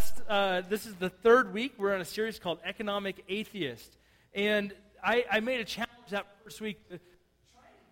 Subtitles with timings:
[0.00, 1.74] last, uh, this is the third week.
[1.76, 3.98] We're on a series called Economic Atheist.
[4.32, 4.72] And
[5.04, 6.98] I, I made a challenge that first week to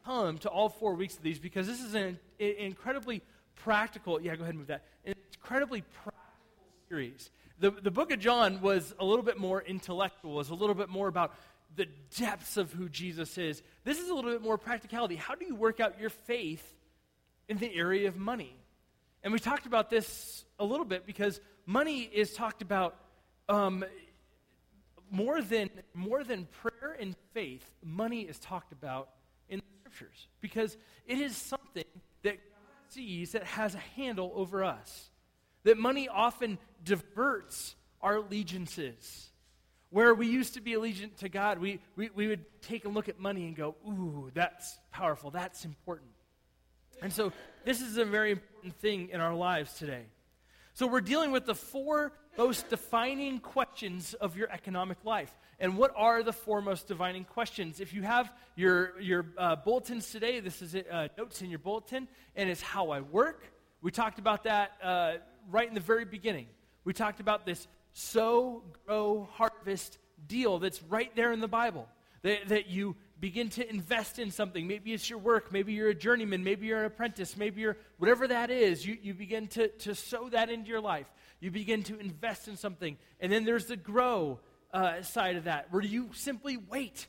[0.07, 3.21] come to all four weeks of these because this is an, an incredibly
[3.57, 7.31] practical, yeah, go ahead and move that, an incredibly practical series.
[7.59, 10.89] The, the book of John was a little bit more intellectual, was a little bit
[10.89, 11.35] more about
[11.77, 13.63] the depths of who Jesus is.
[13.85, 15.17] This is a little bit more practicality.
[15.17, 16.67] How do you work out your faith
[17.49, 18.57] in the area of money?
[19.23, 21.39] And we talked about this a little bit because
[21.69, 22.97] money is talked about
[23.49, 23.85] um,
[25.11, 27.71] more, than, more than prayer and faith.
[27.85, 29.11] Money is talked about
[29.51, 31.85] in the scriptures because it is something
[32.23, 35.11] that God sees that has a handle over us.
[35.65, 39.29] That money often diverts our allegiances.
[39.91, 43.11] Where we used to be allegiant to God, we, we, we would take a look
[43.11, 46.11] at money and go, ooh, that's powerful, that's important.
[47.03, 47.33] And so
[47.65, 50.07] this is a very important thing in our lives today.
[50.79, 55.37] So we're dealing with the four most defining questions of your economic life.
[55.59, 57.81] And what are the four most defining questions?
[57.81, 62.07] If you have your, your uh, bulletins today, this is uh, notes in your bulletin,
[62.37, 63.51] and it's how I work.
[63.83, 65.15] We talked about that uh,
[65.51, 66.47] right in the very beginning.
[66.85, 71.89] We talked about this sow, grow, harvest deal that's right there in the Bible.
[72.23, 74.67] That, that you begin to invest in something.
[74.67, 75.53] Maybe it's your work.
[75.53, 76.45] Maybe you're a journeyman.
[76.45, 77.37] Maybe you're an apprentice.
[77.37, 78.87] Maybe you're whatever that is.
[78.87, 81.07] You, you begin to, to sow that into your life.
[81.41, 82.97] You begin to invest in something.
[83.21, 84.41] And then there's the grow
[84.73, 87.07] uh, side of that, where you simply wait.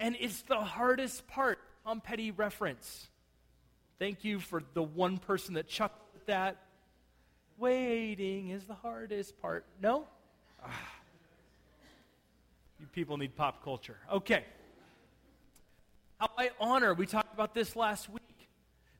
[0.00, 1.58] And it's the hardest part.
[1.84, 3.08] Tom Petty reference.
[3.98, 6.56] Thank you for the one person that chuckled at that.
[7.58, 9.64] Waiting is the hardest part.
[9.80, 10.06] No?
[10.64, 10.70] Ah.
[12.80, 13.96] You people need pop culture.
[14.12, 14.44] Okay.
[16.24, 18.48] How I honor, we talked about this last week,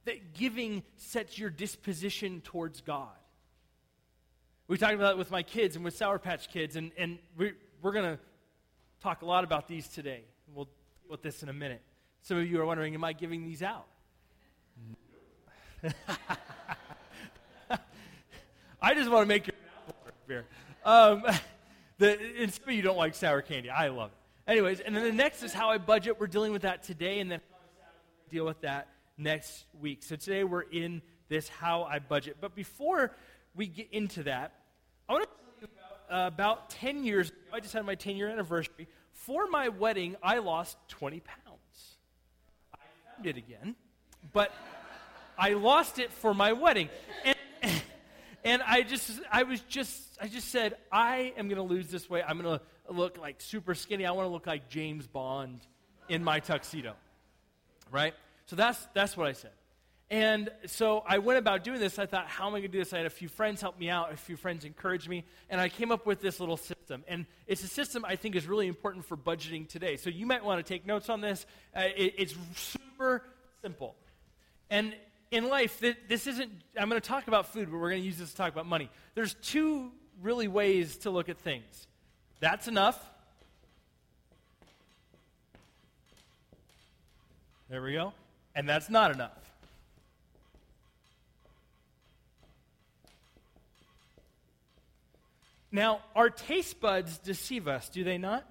[0.04, 3.16] that giving sets your disposition towards God.
[4.68, 7.54] We talked about it with my kids and with Sour Patch Kids, and, and we,
[7.80, 8.18] we're going to
[9.00, 10.24] talk a lot about these today.
[10.54, 11.80] We'll deal with this in a minute.
[12.20, 13.86] Some of you are wondering, am I giving these out?
[18.82, 19.56] I just want to make your
[20.26, 20.44] beer.
[20.84, 21.24] Um,
[21.98, 23.70] the, and some of you don't like sour candy.
[23.70, 24.23] I love it.
[24.46, 26.20] Anyways, and then the next is how I budget.
[26.20, 27.40] We're dealing with that today, and then
[28.30, 30.02] deal with that next week.
[30.02, 32.36] So today we're in this how I budget.
[32.42, 33.16] But before
[33.54, 34.52] we get into that,
[35.08, 35.68] I want to tell you
[36.08, 38.86] about, uh, about 10 years ago, I just had my 10 year anniversary.
[39.12, 41.96] For my wedding, I lost 20 pounds.
[42.74, 42.78] I
[43.14, 43.76] found it again,
[44.34, 44.52] but
[45.38, 46.90] I lost it for my wedding.
[47.24, 47.82] And,
[48.44, 52.10] and I just, I was just, I just said, I am going to lose this
[52.10, 52.24] weight.
[52.28, 54.06] I'm going to look like super skinny.
[54.06, 55.60] I want to look like James Bond
[56.08, 56.94] in my tuxedo.
[57.90, 58.14] Right?
[58.46, 59.52] So that's, that's what I said.
[60.10, 61.98] And so I went about doing this.
[61.98, 62.92] I thought, how am I going to do this?
[62.92, 65.70] I had a few friends help me out, a few friends encouraged me, and I
[65.70, 67.04] came up with this little system.
[67.08, 69.96] And it's a system I think is really important for budgeting today.
[69.96, 71.46] So you might want to take notes on this.
[71.74, 73.22] Uh, it, it's super
[73.62, 73.96] simple.
[74.68, 74.94] And
[75.30, 78.18] in life, this isn't, I'm going to talk about food, but we're going to use
[78.18, 78.90] this to talk about money.
[79.14, 79.90] There's two
[80.22, 81.86] really ways to look at things
[82.40, 82.98] that's enough.
[87.68, 88.12] There we go.
[88.54, 89.32] And that's not enough.
[95.72, 98.44] Now, our taste buds deceive us, do they not?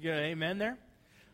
[0.00, 0.78] You got an amen there?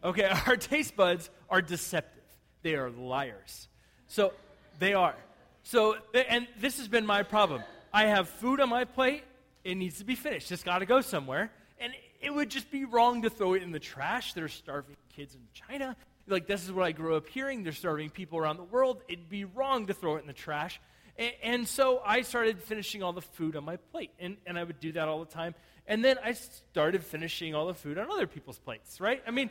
[0.04, 2.22] Okay, our taste buds are deceptive.
[2.60, 3.68] They are liars.
[4.08, 4.34] So,
[4.78, 5.14] they are.
[5.62, 5.96] So,
[6.28, 7.62] and this has been my problem.
[7.94, 9.24] I have food on my plate,
[9.64, 10.50] it needs to be finished.
[10.52, 11.50] It's got to go somewhere.
[11.78, 14.34] And it would just be wrong to throw it in the trash.
[14.34, 15.96] There's starving kids in China.
[16.28, 17.64] Like, this is what I grew up hearing.
[17.64, 19.02] There's starving people around the world.
[19.08, 20.80] It'd be wrong to throw it in the trash.
[21.16, 24.12] And, and so I started finishing all the food on my plate.
[24.20, 25.54] And, and I would do that all the time.
[25.86, 29.20] And then I started finishing all the food on other people's plates, right?
[29.26, 29.50] I mean,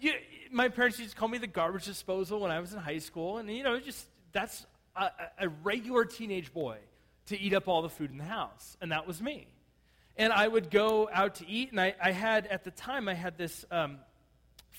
[0.00, 0.12] you,
[0.52, 3.38] my parents used to call me the garbage disposal when I was in high school.
[3.38, 6.78] And, you know, just that's a, a regular teenage boy
[7.26, 8.76] to eat up all the food in the house.
[8.80, 9.46] And that was me.
[10.16, 13.14] And I would go out to eat, and I, I had, at the time, I
[13.14, 13.98] had this um,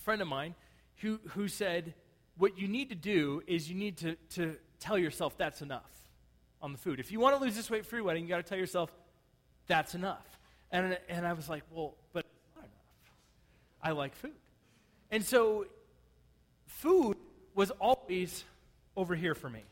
[0.04, 0.54] friend of mine
[0.98, 1.94] who, who said,
[2.38, 5.90] What you need to do is you need to, to tell yourself that's enough
[6.62, 7.00] on the food.
[7.00, 8.92] If you want to lose this weight for wedding, you got to tell yourself
[9.68, 10.26] that's enough.
[10.72, 12.26] And, and I was like, Well, but
[12.56, 12.70] enough.
[13.82, 14.36] I like food.
[15.10, 15.66] And so,
[16.68, 17.18] food
[17.56, 18.44] was always
[18.96, 19.64] over here for me.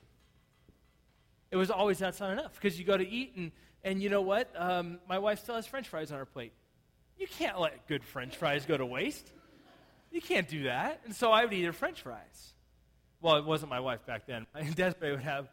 [1.51, 3.51] It was always that's not enough because you go to eat and,
[3.83, 4.49] and you know what?
[4.55, 6.53] Um, my wife still has french fries on her plate.
[7.17, 9.29] You can't let good french fries go to waste.
[10.11, 11.01] You can't do that.
[11.05, 12.53] And so I would eat her french fries.
[13.21, 14.47] Well, it wasn't my wife back then.
[14.75, 15.47] Desiree would have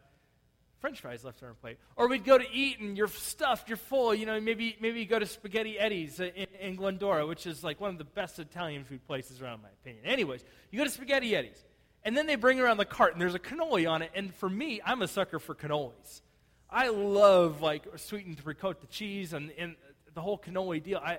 [0.80, 1.78] French fries left on her plate.
[1.96, 4.14] Or we'd go to eat and you're stuffed, you're full.
[4.14, 7.80] You know, maybe maybe you go to Spaghetti Eddie's in, in Glendora, which is like
[7.80, 10.04] one of the best Italian food places around, my opinion.
[10.04, 11.62] Anyways, you go to Spaghetti Eddie's,
[12.04, 14.10] and then they bring around the cart and there's a cannoli on it.
[14.14, 16.22] And for me, I'm a sucker for cannolis.
[16.70, 19.76] I love like sweetened ricotta cheese and, and
[20.14, 20.98] the whole cannoli deal.
[20.98, 21.18] I,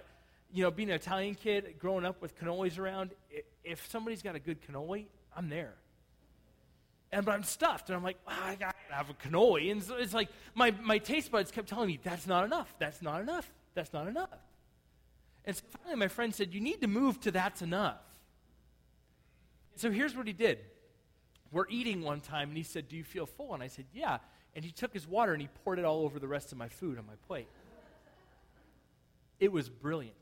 [0.52, 3.12] you know, being an Italian kid, growing up with cannolis around,
[3.64, 5.06] if somebody's got a good cannoli,
[5.36, 5.76] I'm there
[7.12, 9.96] and but I'm stuffed, and I'm like, oh, I gotta have a cannoli, and so
[9.96, 13.50] it's like my my taste buds kept telling me that's not enough, that's not enough,
[13.74, 14.30] that's not enough.
[15.46, 17.98] And so finally, my friend said, "You need to move to that's enough."
[19.80, 20.60] So here's what he did.
[21.52, 24.20] We're eating one time, and he said, "Do you feel full?" And I said, "Yeah."
[24.56, 26.68] And he took his water and he poured it all over the rest of my
[26.70, 27.48] food on my plate.
[29.40, 30.16] It was brilliant.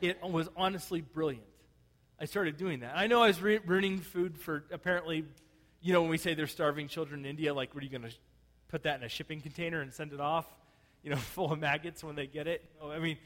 [0.00, 1.46] It was honestly brilliant.
[2.20, 2.96] I started doing that.
[2.96, 5.24] I know I was re- ruining food for apparently
[5.84, 8.10] you know, when we say there's starving children in India, like, what are you going
[8.10, 8.16] to
[8.68, 10.46] put that in a shipping container and send it off,
[11.02, 12.64] you know, full of maggots when they get it?
[12.82, 13.18] I mean,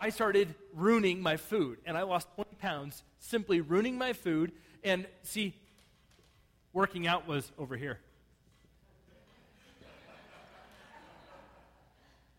[0.00, 4.52] I started ruining my food, and I lost 20 pounds simply ruining my food.
[4.84, 5.54] And see,
[6.72, 7.98] working out was over here.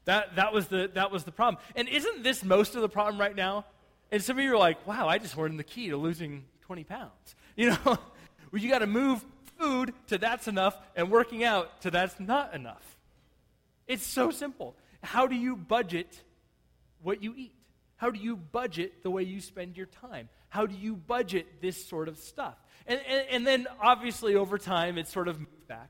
[0.06, 1.62] That, that, was the, that was the problem.
[1.76, 3.66] And isn't this most of the problem right now?
[4.12, 6.84] And some of you are like, wow, I just learned the key to losing 20
[6.84, 7.12] pounds.
[7.56, 8.00] You know, well,
[8.54, 9.26] you got to move
[9.58, 12.98] food to that's enough and working out to that's not enough.
[13.86, 14.78] It's so simple.
[15.04, 16.24] How do you budget
[17.02, 17.54] what you eat?
[17.98, 20.30] How do you budget the way you spend your time?
[20.48, 22.56] How do you budget this sort of stuff?
[22.88, 25.90] And, and, and then obviously over time it's sort of moved back.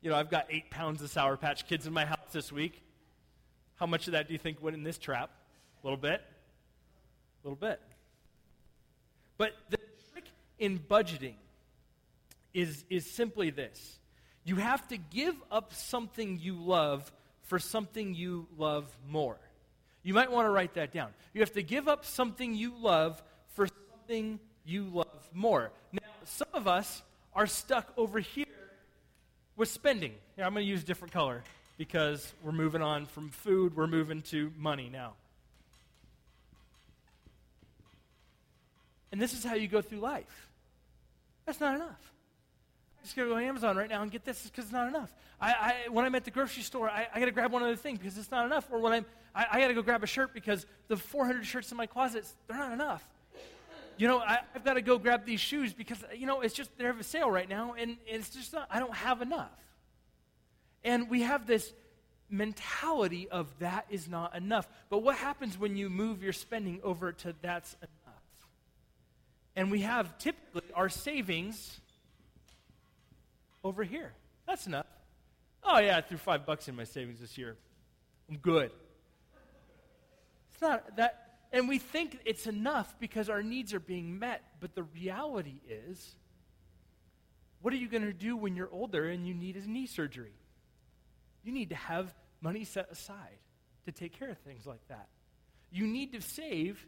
[0.00, 2.82] You know, I've got eight pounds of Sour Patch Kids in my house this week.
[3.76, 5.30] How much of that do you think went in this trap?
[5.82, 6.20] A little bit?
[6.20, 7.80] A little bit.
[9.38, 9.78] But the
[10.12, 10.26] trick
[10.58, 11.34] in budgeting
[12.52, 13.98] is, is simply this
[14.44, 17.12] you have to give up something you love
[17.42, 19.38] for something you love more.
[20.02, 21.10] You might want to write that down.
[21.34, 23.22] You have to give up something you love
[23.54, 25.70] for something you love more.
[25.92, 27.02] Now, some of us
[27.34, 28.46] are stuck over here
[29.56, 30.12] with spending.
[30.36, 31.42] Here, I'm going to use a different color
[31.76, 35.14] because we're moving on from food, we're moving to money now.
[39.10, 40.48] And this is how you go through life.
[41.46, 42.12] That's not enough
[42.98, 45.12] I just to go to Amazon right now and get this because it's not enough.
[45.40, 47.76] I, I, when I'm at the grocery store, I, I got to grab one other
[47.76, 48.66] thing because it's not enough.
[48.70, 51.70] Or when I'm, I, I got to go grab a shirt because the 400 shirts
[51.70, 53.06] in my closet, they're not enough.
[53.96, 56.70] You know, I, have got to go grab these shoes because, you know, it's just,
[56.78, 59.50] they're a sale right now and it's just not, I don't have enough.
[60.84, 61.72] And we have this
[62.30, 64.68] mentality of that is not enough.
[64.88, 68.22] But what happens when you move your spending over to that's enough?
[69.56, 71.80] And we have typically our savings
[73.64, 74.12] over here.
[74.46, 74.86] That's enough.
[75.64, 77.56] Oh, yeah, I threw five bucks in my savings this year.
[78.30, 78.70] I'm good.
[80.58, 81.24] It's not that.
[81.52, 84.42] And we think it's enough because our needs are being met.
[84.58, 86.16] But the reality is,
[87.62, 90.34] what are you going to do when you're older and you need a knee surgery?
[91.44, 93.38] You need to have money set aside
[93.86, 95.06] to take care of things like that.
[95.70, 96.84] You need to save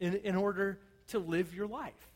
[0.00, 2.10] in, in order to live your life.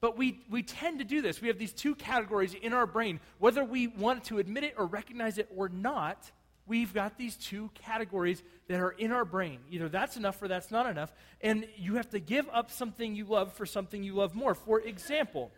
[0.00, 1.40] But we, we tend to do this.
[1.40, 3.20] We have these two categories in our brain.
[3.38, 6.32] Whether we want to admit it or recognize it or not,
[6.66, 9.58] we've got these two categories that are in our brain.
[9.70, 11.12] Either that's enough or that's not enough.
[11.40, 14.54] And you have to give up something you love for something you love more.
[14.54, 15.50] For example,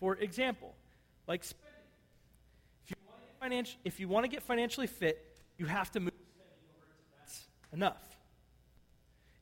[0.00, 0.74] for example,
[1.26, 1.44] like.
[2.84, 2.96] If you
[3.40, 5.24] want to get, if you want to get financially fit,
[5.58, 6.12] you have to move
[7.18, 8.02] that's enough.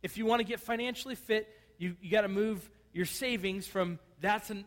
[0.02, 1.48] If you want to get financially fit,
[1.78, 4.64] you, you got to move your savings from that's, an,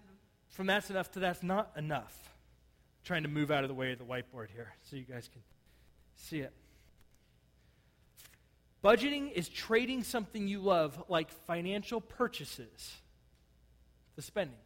[0.49, 2.17] from that's enough to that's not enough.
[2.25, 5.29] I'm trying to move out of the way of the whiteboard here so you guys
[5.31, 5.41] can
[6.15, 6.53] see it.
[8.83, 12.97] Budgeting is trading something you love, like financial purchases,
[14.15, 14.57] the spending,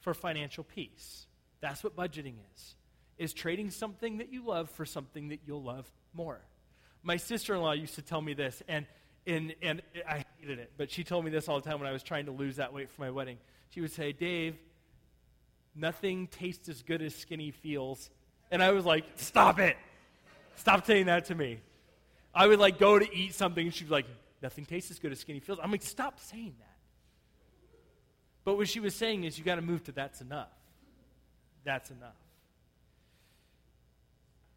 [0.00, 1.26] for financial peace.
[1.60, 2.74] That's what budgeting is.
[3.18, 6.40] Is trading something that you love for something that you'll love more.
[7.04, 8.86] My sister-in-law used to tell me this, and
[9.26, 11.92] and, and I hated it, but she told me this all the time when I
[11.92, 13.38] was trying to lose that weight for my wedding.
[13.70, 14.56] She would say, Dave,
[15.74, 18.10] nothing tastes as good as skinny feels.
[18.50, 19.76] And I was like, stop it.
[20.56, 21.60] Stop saying that to me.
[22.34, 24.06] I would like go to eat something, and she'd be like,
[24.42, 25.58] nothing tastes as good as skinny feels.
[25.62, 26.68] I'm like, stop saying that.
[28.44, 30.50] But what she was saying is, you got to move to that's enough.
[31.64, 32.16] That's enough.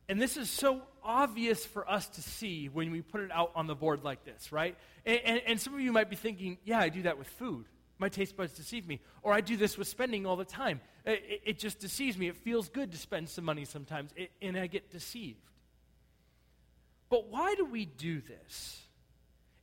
[0.07, 3.67] And this is so obvious for us to see when we put it out on
[3.67, 4.75] the board like this, right?
[5.05, 7.65] And, and, and, some of you might be thinking, yeah, I do that with food.
[7.97, 8.99] My taste buds deceive me.
[9.23, 10.81] Or I do this with spending all the time.
[11.05, 12.27] It, it, it just deceives me.
[12.27, 15.39] It feels good to spend some money sometimes, it, and I get deceived.
[17.15, 18.81] But why do we do this?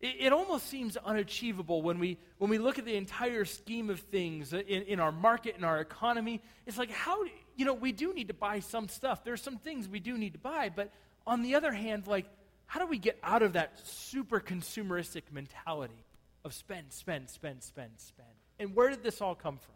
[0.00, 4.00] It, it, almost seems unachievable when we, when we look at the entire scheme of
[4.00, 6.40] things in, in our market, in our economy.
[6.66, 7.22] It's like, how,
[7.54, 9.22] you know, we do need to buy some stuff.
[9.22, 10.90] There's some things we do need to buy, but
[11.26, 12.24] on the other hand, like,
[12.64, 16.06] how do we get out of that super consumeristic mentality
[16.46, 18.28] of spend, spend, spend, spend, spend?
[18.58, 19.74] And where did this all come from?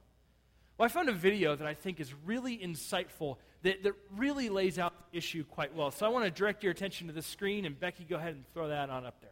[0.79, 4.79] Well, I found a video that I think is really insightful, that, that really lays
[4.79, 5.91] out the issue quite well.
[5.91, 8.45] So I want to direct your attention to the screen, and Becky, go ahead and
[8.53, 9.31] throw that on up there.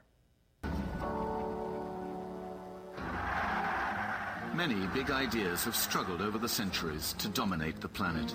[4.54, 8.33] Many big ideas have struggled over the centuries to dominate the planet.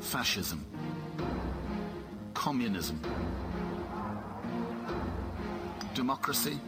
[0.00, 0.64] Fascism,
[2.32, 3.00] communism,
[5.94, 6.58] democracy,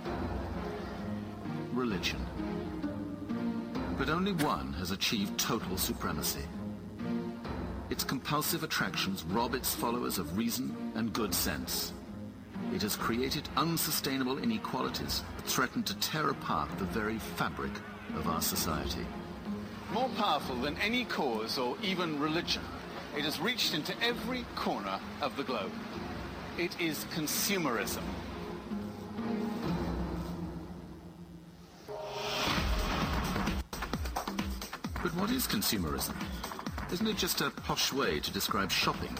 [1.72, 2.20] religion.
[3.96, 6.44] But only one has achieved total supremacy.
[7.90, 11.92] Its compulsive attractions rob its followers of reason and good sense.
[12.74, 17.72] It has created unsustainable inequalities that threaten to tear apart the very fabric
[18.14, 19.06] of our society.
[19.92, 22.62] More powerful than any cause or even religion,
[23.16, 25.72] it has reached into every corner of the globe.
[26.58, 28.02] It is consumerism.
[35.02, 36.14] But what is consumerism?
[36.90, 39.14] Isn't it just a posh way to describe shopping?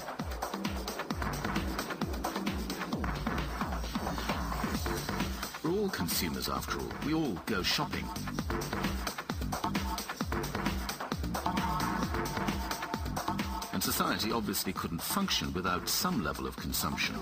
[5.63, 6.89] We're all consumers after all.
[7.05, 8.07] We all go shopping.
[13.75, 17.17] And society obviously couldn't function without some level of consumption.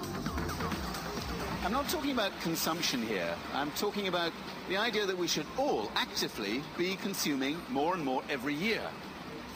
[1.64, 3.34] I'm not talking about consumption here.
[3.52, 4.30] I'm talking about
[4.68, 8.80] the idea that we should all actively be consuming more and more every year,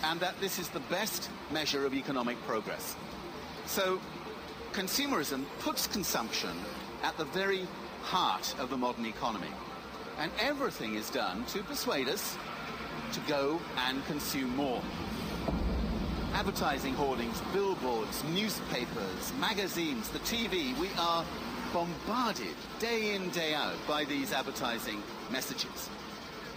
[0.02, 2.96] and that this is the best measure of economic progress.
[3.66, 4.00] So,
[4.72, 6.50] consumerism puts consumption
[7.02, 7.66] at the very
[8.02, 9.50] heart of the modern economy.
[10.18, 12.36] And everything is done to persuade us
[13.12, 14.82] to go and consume more.
[16.34, 21.24] Advertising hoardings, billboards, newspapers, magazines, the TV, we are
[21.72, 25.88] bombarded day in, day out by these advertising messages.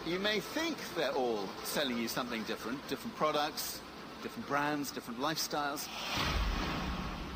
[0.05, 3.79] You may think they're all selling you something different, different products,
[4.21, 5.87] different brands, different lifestyles.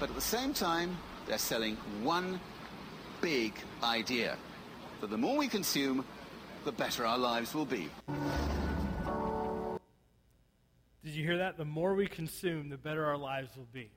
[0.01, 0.97] But at the same time,
[1.27, 2.41] they're selling one
[3.21, 4.35] big idea
[4.99, 6.03] that the more we consume,
[6.65, 7.89] the better our lives will be.
[11.05, 11.57] Did you hear that?
[11.57, 13.89] The more we consume, the better our lives will be.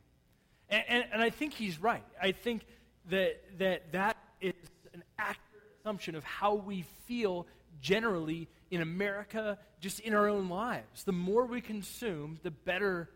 [0.68, 2.04] And, and, and I think he's right.
[2.22, 2.64] I think
[3.08, 4.54] that that, that is
[4.94, 7.48] an accurate assumption of how we feel
[7.80, 11.04] generally in America, just in our own lives.
[11.04, 13.10] The more we consume, the better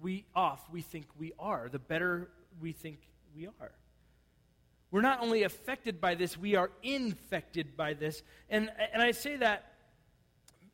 [0.00, 2.28] we off we think we are, the better
[2.60, 2.98] we think
[3.34, 3.72] we are.
[4.90, 8.22] We're not only affected by this, we are infected by this.
[8.48, 9.72] And, and I say that,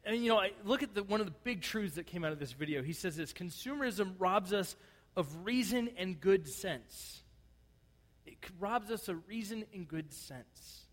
[0.05, 2.33] and you know, I look at the, one of the big truths that came out
[2.33, 2.83] of this video.
[2.83, 4.77] He says this consumerism robs us
[5.17, 7.23] of reason and good sense
[8.27, 10.87] it robs us of reason and good sense.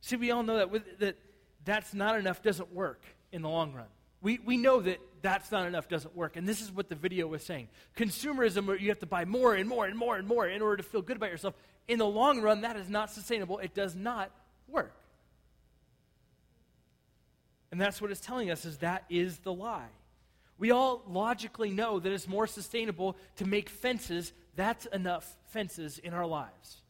[0.00, 1.16] See, we all know that, with, that
[1.66, 3.86] that's not enough doesn't work in the long run.
[4.22, 6.36] We, we know that that's not enough doesn't work.
[6.36, 7.68] And this is what the video was saying.
[7.96, 10.78] Consumerism, where you have to buy more and more and more and more in order
[10.78, 11.54] to feel good about yourself,
[11.86, 13.58] in the long run, that is not sustainable.
[13.58, 14.30] It does not
[14.66, 14.94] work.
[17.70, 19.90] And that's what it's telling us is that is the lie.
[20.58, 26.14] We all logically know that it's more sustainable to make fences that's enough fences in
[26.14, 26.80] our lives.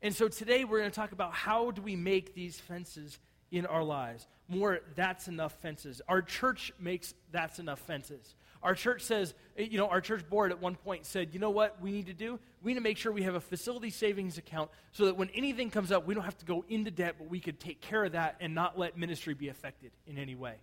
[0.00, 3.18] And so today we're going to talk about how do we make these fences
[3.52, 4.26] in our lives.
[4.48, 6.00] More, that's enough fences.
[6.08, 8.34] Our church makes that's enough fences.
[8.62, 11.50] Our church says, eh, you know, our church board at one point said, you know
[11.50, 12.40] what we need to do?
[12.62, 15.70] We need to make sure we have a facility savings account so that when anything
[15.70, 18.12] comes up, we don't have to go into debt, but we could take care of
[18.12, 20.54] that and not let ministry be affected in any way,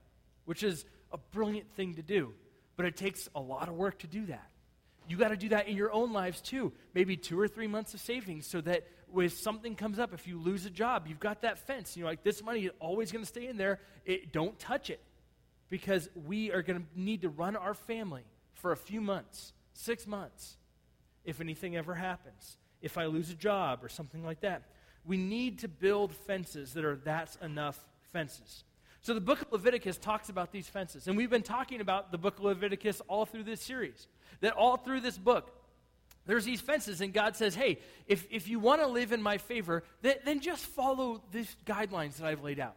[0.45, 2.33] which is a brilliant thing to do.
[2.77, 4.49] But it takes a lot of work to do that
[5.09, 6.71] you got to do that in your own lives too.
[6.93, 8.85] Maybe two or three months of savings so that
[9.17, 11.95] if something comes up, if you lose a job, you've got that fence.
[11.95, 13.79] You know, like this money is always going to stay in there.
[14.05, 15.01] It, don't touch it
[15.69, 18.23] because we are going to need to run our family
[18.53, 20.57] for a few months, six months,
[21.23, 22.57] if anything ever happens.
[22.81, 24.63] If I lose a job or something like that.
[25.05, 27.77] We need to build fences that are that's enough
[28.11, 28.63] fences.
[29.01, 31.07] So the book of Leviticus talks about these fences.
[31.07, 34.07] And we've been talking about the book of Leviticus all through this series.
[34.41, 35.51] That all through this book,
[36.29, 39.39] there's these fences, and God says, hey, if, if you want to live in my
[39.39, 42.75] favor, then, then just follow these guidelines that I've laid out.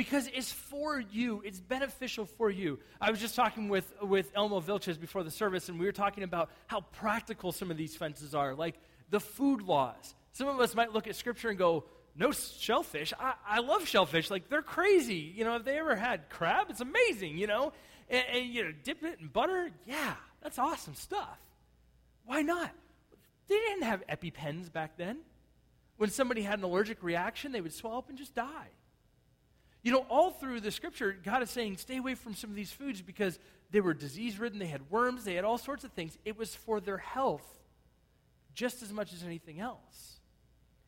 [0.00, 1.42] because it's for you.
[1.44, 2.78] It's beneficial for you.
[3.02, 6.24] I was just talking with, with Elmo Vilches before the service, and we were talking
[6.24, 8.76] about how practical some of these fences are, like
[9.10, 10.14] the food laws.
[10.32, 11.84] Some of us might look at Scripture and go,
[12.16, 13.12] no shellfish.
[13.20, 14.30] I, I love shellfish.
[14.30, 15.34] Like, they're crazy.
[15.36, 17.74] You know, if they ever had crab, it's amazing, you know?
[18.08, 21.38] And, and, you know, dip it in butter, yeah, that's awesome stuff.
[22.24, 22.70] Why not?
[23.50, 25.18] They didn't have EpiPens back then.
[25.96, 28.68] When somebody had an allergic reaction, they would swell up and just die.
[29.82, 32.70] You know, all through the scripture, God is saying, stay away from some of these
[32.70, 33.40] foods because
[33.72, 36.16] they were disease ridden, they had worms, they had all sorts of things.
[36.24, 37.44] It was for their health
[38.54, 40.20] just as much as anything else.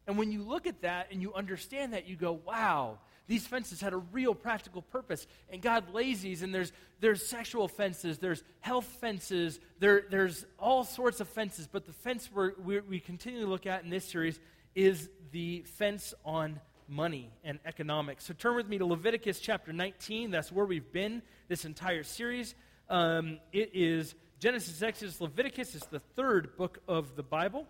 [0.06, 3.80] And when you look at that and you understand that, you go, wow, these fences
[3.80, 5.26] had a real practical purpose.
[5.50, 10.84] And God lays these, and there's, there's sexual fences, there's health fences, there, there's all
[10.84, 11.68] sorts of fences.
[11.70, 14.38] But the fence we we continue to look at in this series
[14.74, 18.24] is the fence on money and economics.
[18.24, 20.30] So turn with me to Leviticus chapter 19.
[20.30, 22.54] That's where we've been this entire series.
[22.88, 25.74] Um, it is Genesis, Exodus, Leviticus.
[25.74, 27.66] It's the third book of the Bible.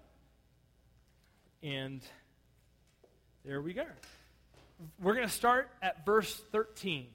[1.63, 2.03] And
[3.45, 3.85] there we go.
[5.00, 7.07] We're going to start at verse 13.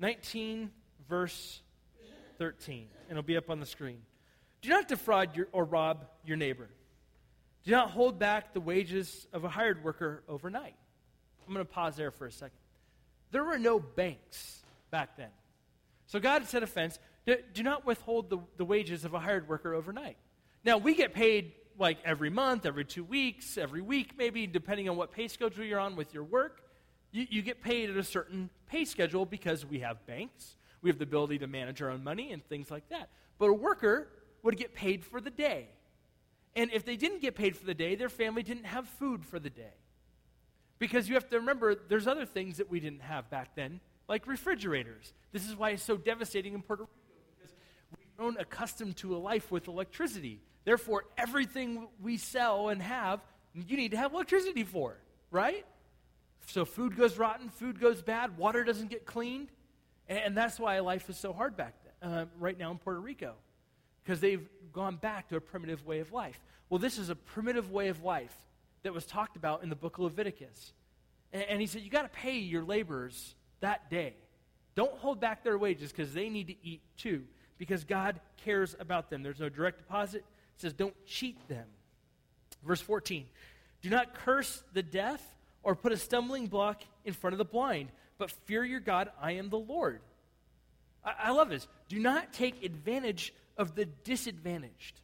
[0.00, 0.70] 19,
[1.08, 1.60] verse
[2.38, 2.86] 13.
[3.08, 4.00] And it'll be up on the screen.
[4.62, 6.68] Do not defraud your, or rob your neighbor.
[7.64, 10.74] Do not hold back the wages of a hired worker overnight.
[11.46, 12.58] I'm going to pause there for a second.
[13.30, 15.30] There were no banks back then.
[16.06, 16.98] So God set a fence
[17.52, 20.16] do not withhold the, the wages of a hired worker overnight.
[20.64, 24.96] Now, we get paid like every month, every two weeks, every week, maybe, depending on
[24.96, 26.62] what pay schedule you're on with your work.
[27.10, 30.98] You, you get paid at a certain pay schedule because we have banks, we have
[30.98, 33.08] the ability to manage our own money and things like that.
[33.38, 34.08] But a worker
[34.42, 35.68] would get paid for the day.
[36.54, 39.38] And if they didn't get paid for the day, their family didn't have food for
[39.38, 39.74] the day.
[40.78, 44.26] Because you have to remember, there's other things that we didn't have back then, like
[44.26, 45.12] refrigerators.
[45.32, 46.92] This is why it's so devastating in Puerto Rico,
[47.36, 47.54] because
[47.96, 50.40] we've grown accustomed to a life with electricity.
[50.64, 53.20] Therefore, everything we sell and have,
[53.54, 54.98] you need to have electricity for,
[55.30, 55.64] right?
[56.48, 59.48] So food goes rotten, food goes bad, water doesn't get cleaned.
[60.08, 63.34] And, that's why life is so hard back then, uh, right now in Puerto Rico,
[64.02, 66.40] because they've gone back to a primitive way of life.
[66.70, 68.34] Well, this is a primitive way of life
[68.82, 70.72] that was talked about in the book of Leviticus.
[71.34, 74.14] And, and he said, You got to pay your laborers that day.
[74.74, 77.24] Don't hold back their wages because they need to eat too,
[77.58, 79.22] because God cares about them.
[79.22, 80.24] There's no direct deposit.
[80.56, 81.66] It says, Don't cheat them.
[82.64, 83.26] Verse 14
[83.82, 85.20] Do not curse the deaf
[85.62, 89.10] or put a stumbling block in front of the blind, but fear your God.
[89.20, 90.00] I am the Lord.
[91.04, 91.66] I, I love this.
[91.88, 95.00] Do not take advantage of the disadvantaged.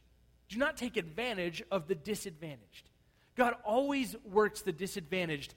[0.49, 2.89] Do not take advantage of the disadvantaged.
[3.35, 5.53] God always works the disadvantaged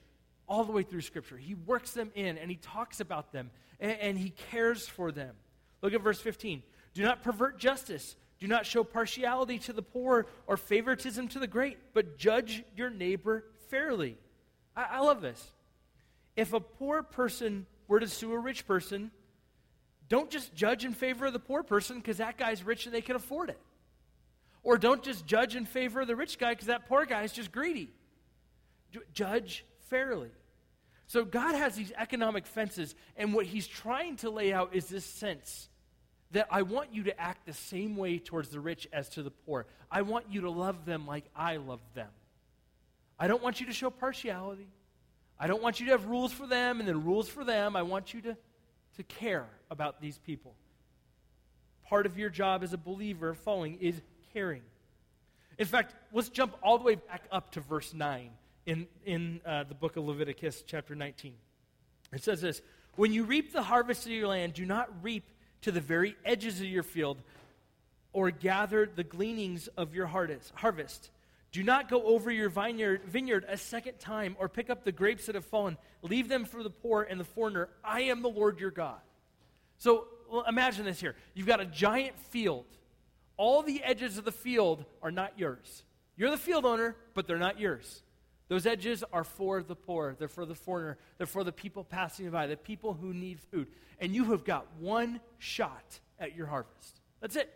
[0.47, 1.37] all the way through Scripture.
[1.37, 5.35] He works them in and He talks about them and, and, He cares for them.
[5.81, 6.63] Look at verse 15.
[6.93, 8.15] Do not pervert justice.
[8.39, 12.89] Do not show partiality to the poor or favoritism to the great, but judge your
[12.89, 14.17] neighbor fairly.
[14.75, 15.45] I, I love this.
[16.35, 19.11] If a poor person were to sue a rich person,
[20.07, 23.01] don't just judge in favor of the poor person because that guy's rich and they
[23.01, 23.59] can afford it.
[24.63, 27.31] Or don't just judge in favor of the rich guy because that poor guy is
[27.31, 27.91] just greedy.
[29.13, 30.29] Judge fairly.
[31.07, 35.05] So God has these economic fences, and what he's trying to lay out is this
[35.05, 35.69] sense
[36.31, 39.31] that I want you to act the same way towards the rich as to the
[39.31, 39.65] poor.
[39.89, 42.09] I want you to love them like I love them.
[43.19, 44.67] I don't want you to show partiality.
[45.39, 47.75] I don't want you to have rules for them and then rules for them.
[47.75, 48.37] I want you to,
[48.97, 50.55] to care about these people.
[51.87, 54.01] Part of your job as a believer following is
[54.33, 54.61] caring.
[55.57, 58.29] In fact, let's jump all the way back up to verse 9
[58.65, 61.33] in, in uh, the book of Leviticus, chapter 19.
[62.13, 62.61] It says this
[62.95, 65.25] When you reap the harvest of your land, do not reap
[65.61, 67.17] to the very edges of your field
[68.13, 71.11] or gather the gleanings of your harvest.
[71.51, 75.25] Do not go over your vineyard, vineyard a second time or pick up the grapes
[75.25, 75.77] that have fallen.
[76.03, 77.69] Leave them for the poor and the foreigner.
[77.83, 78.99] I am the Lord your God.
[79.77, 81.15] So well, imagine this here.
[81.33, 82.65] You've got a giant field
[83.39, 85.83] all the edges of the field are not yours.
[86.17, 88.03] You're the field owner, but they're not yours.
[88.49, 92.29] Those edges are for the poor, they're for the foreigner, they're for the people passing
[92.31, 93.69] by, the people who need food.
[93.97, 96.99] And you have got one shot at your harvest.
[97.21, 97.49] That's it.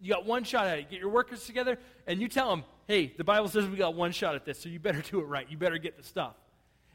[0.00, 0.90] You got one shot at it.
[0.90, 4.12] Get your workers together and you tell them, hey, the Bible says we got one
[4.12, 5.46] shot at this, so you better do it right.
[5.50, 6.34] You better get the stuff.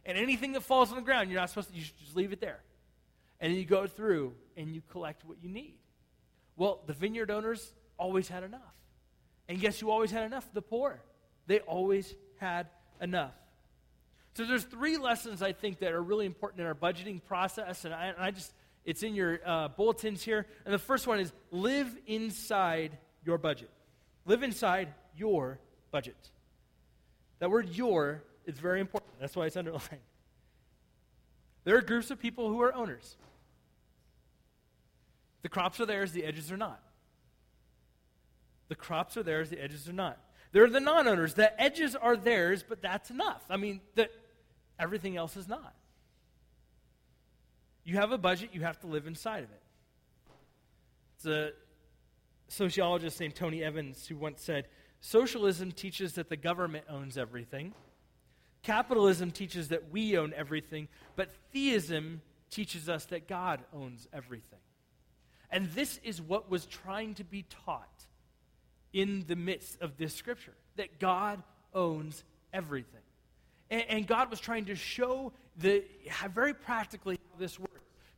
[0.05, 2.41] And anything that falls on the ground, you're not supposed to, you just leave it
[2.41, 2.59] there.
[3.39, 5.75] And then you go through and you collect what you need.
[6.55, 8.61] Well, the vineyard owners, always had enough.
[9.47, 10.47] And guess who always had enough?
[10.53, 11.01] The poor.
[11.47, 12.67] They always had
[13.01, 13.33] enough.
[14.35, 17.93] So there's three lessons I think that are really important in our budgeting process, and
[17.93, 18.51] I, and I just,
[18.85, 20.45] it's in your uh, bulletins here.
[20.65, 23.69] And the first one is live inside your budget.
[24.25, 25.59] Live inside your
[25.91, 26.17] budget.
[27.39, 29.11] That word your is very important.
[29.19, 29.83] That's why it's underlined.
[31.65, 33.15] There are groups of people who are owners.
[35.43, 36.83] The crops are theirs, the edges are not.
[38.67, 40.19] The crops are theirs, the edges are not.
[40.51, 41.35] There are the non owners.
[41.35, 43.43] The edges are theirs, but that's enough.
[43.49, 44.09] I mean, the,
[44.79, 45.73] everything else is not.
[47.83, 49.61] You have a budget, you have to live inside of it.
[51.15, 51.51] It's a
[52.47, 54.67] sociologist named Tony Evans who once said
[55.01, 57.73] Socialism teaches that the government owns everything,
[58.61, 64.59] capitalism teaches that we own everything, but theism teaches us that God owns everything.
[65.51, 68.05] And this is what was trying to be taught
[68.93, 71.43] in the midst of this scripture that God
[71.73, 73.01] owns everything.
[73.69, 75.83] And, and God was trying to show the,
[76.33, 77.72] very practically how this works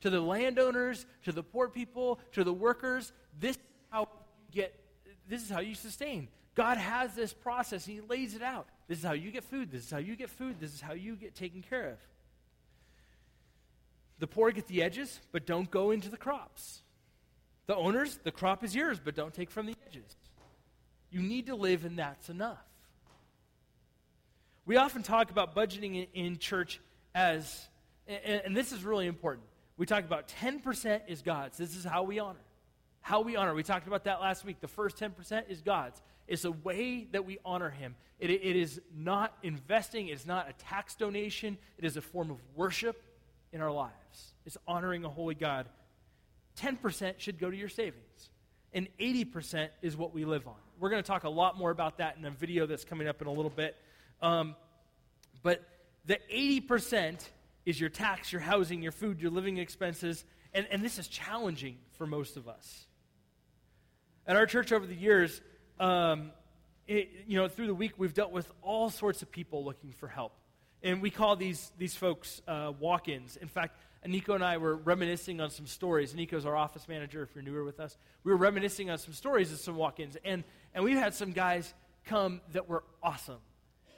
[0.06, 3.12] to the landowners, to the poor people, to the workers.
[3.40, 4.08] This is how you
[4.52, 4.80] get.
[5.28, 6.28] This is how you sustain.
[6.54, 7.88] God has this process.
[7.88, 8.68] He lays it out.
[8.88, 9.72] This is how you get food.
[9.72, 10.58] This is how you get food.
[10.60, 11.98] This is how you get taken care of.
[14.20, 16.84] The poor get the edges, but don't go into the crops.
[17.66, 20.16] The owners, the crop is yours, but don't take from the edges.
[21.10, 22.64] You need to live, and that's enough.
[24.68, 26.80] We often talk about budgeting in, church
[27.16, 27.68] as,
[28.08, 29.48] and, and this is really important.
[29.78, 31.58] We talk about 10% is God's.
[31.58, 32.40] This is how we honor.
[33.02, 33.54] How we honor.
[33.54, 34.62] We talked about that last week.
[34.62, 36.02] The first 10% is God's.
[36.28, 37.96] It's a way that we honor Him.
[38.20, 42.38] It, it is not investing, it's not a tax donation, it is a form of
[42.56, 43.02] worship
[43.52, 44.34] in our lives.
[44.46, 45.68] It's honoring a holy God.
[46.60, 48.30] 10% should go to your savings,
[48.74, 50.56] and 80% is what we live on.
[50.80, 53.22] We're going to talk a lot more about that in a video that's coming up
[53.22, 53.76] in a little bit.
[54.22, 54.56] Um,
[55.44, 55.62] but
[56.06, 57.20] the 80%
[57.66, 60.24] is your tax, your housing, your food, your living expenses,
[60.54, 62.86] and, and this is challenging for most of us.
[64.28, 65.42] At our church over the years,
[65.80, 66.32] um,
[66.88, 70.08] it, you know, through the week, we've dealt with all sorts of people looking for
[70.08, 70.34] help.
[70.84, 73.38] And we call these, these folks uh, walk ins.
[73.38, 76.14] In fact, Nico and I were reminiscing on some stories.
[76.14, 77.98] Nico's our office manager, if you're newer with us.
[78.24, 80.16] We were reminiscing on some stories of some walk ins.
[80.24, 80.44] And,
[80.76, 81.74] and we've had some guys
[82.06, 83.40] come that were awesome.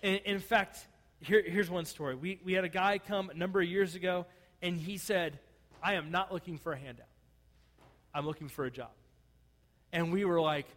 [0.01, 0.88] And, in fact,
[1.19, 2.15] here, here's one story.
[2.15, 4.25] We, we had a guy come a number of years ago,
[4.62, 5.39] and he said,
[5.82, 7.08] I am not looking for a handout,
[8.13, 8.91] I'm looking for a job.
[9.91, 10.67] And we were like,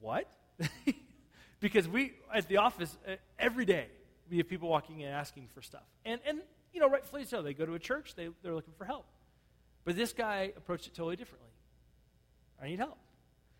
[0.00, 0.28] what?
[1.60, 2.96] because we, at the office,
[3.38, 3.86] every day,
[4.30, 5.84] we have people walking in asking for stuff.
[6.04, 6.40] And, and
[6.72, 7.42] you know, rightfully so.
[7.42, 9.06] They go to a church, they, they're looking for help.
[9.84, 11.50] But this guy approached it totally differently.
[12.60, 12.98] I need help.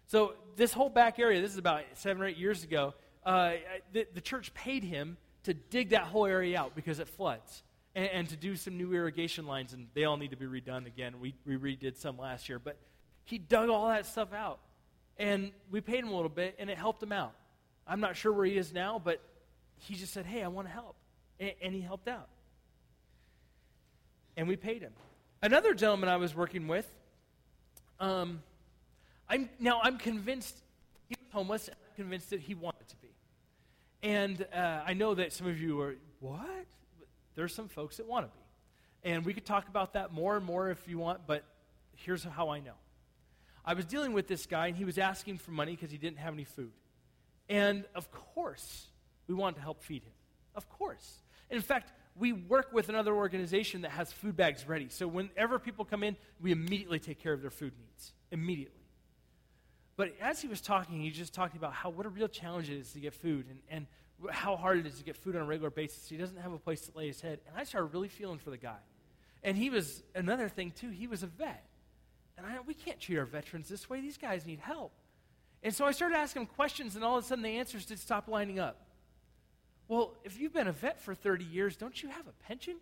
[0.08, 3.54] So, this whole back area, this is about seven or eight years ago, uh,
[3.92, 5.16] the, the, church paid him
[5.46, 7.62] to dig that whole area out because it floods
[7.94, 10.86] and, and, to do some new irrigation lines, and they all need to be redone
[10.86, 11.20] again.
[11.20, 12.58] We, we redid some last year.
[12.58, 12.76] But
[13.24, 14.58] he dug all that stuff out.
[15.18, 17.32] And we paid him a little bit, and it helped him out.
[17.86, 19.20] I'm not sure where he is now, but
[19.78, 20.96] he just said, Hey, I want to help.
[21.38, 22.28] And, and he helped out.
[24.36, 24.92] And we paid him.
[25.40, 26.92] Another gentleman I was working with,
[28.00, 28.42] um,
[29.28, 30.56] I'm, now I'm convinced
[31.08, 32.75] he was homeless, I'm convinced that he wanted.
[34.02, 36.66] And uh, I know that some of you are, what?
[37.34, 39.10] There's some folks that want to be.
[39.10, 41.44] And we could talk about that more and more if you want, but
[41.94, 42.74] here's how I know.
[43.64, 46.18] I was dealing with this guy, and he was asking for money because he didn't
[46.18, 46.72] have any food.
[47.48, 48.86] And of course,
[49.26, 50.12] we wanted to help feed him.
[50.54, 51.18] Of course.
[51.50, 54.88] In fact, we work with another organization that has food bags ready.
[54.88, 58.12] So whenever people come in, we immediately take care of their food needs.
[58.30, 58.85] Immediately.
[59.96, 62.78] But as he was talking, he just talked about how what a real challenge it
[62.78, 63.86] is to get food and, and
[64.30, 66.08] how hard it is to get food on a regular basis.
[66.08, 67.40] He doesn't have a place to lay his head.
[67.48, 68.78] And I started really feeling for the guy.
[69.42, 71.64] And he was, another thing too, he was a vet.
[72.36, 74.00] And I, we can't treat our veterans this way.
[74.00, 74.92] These guys need help.
[75.62, 77.98] And so I started asking him questions, and all of a sudden the answers did
[77.98, 78.82] stop lining up.
[79.88, 82.76] Well, if you've been a vet for 30 years, don't you have a pension?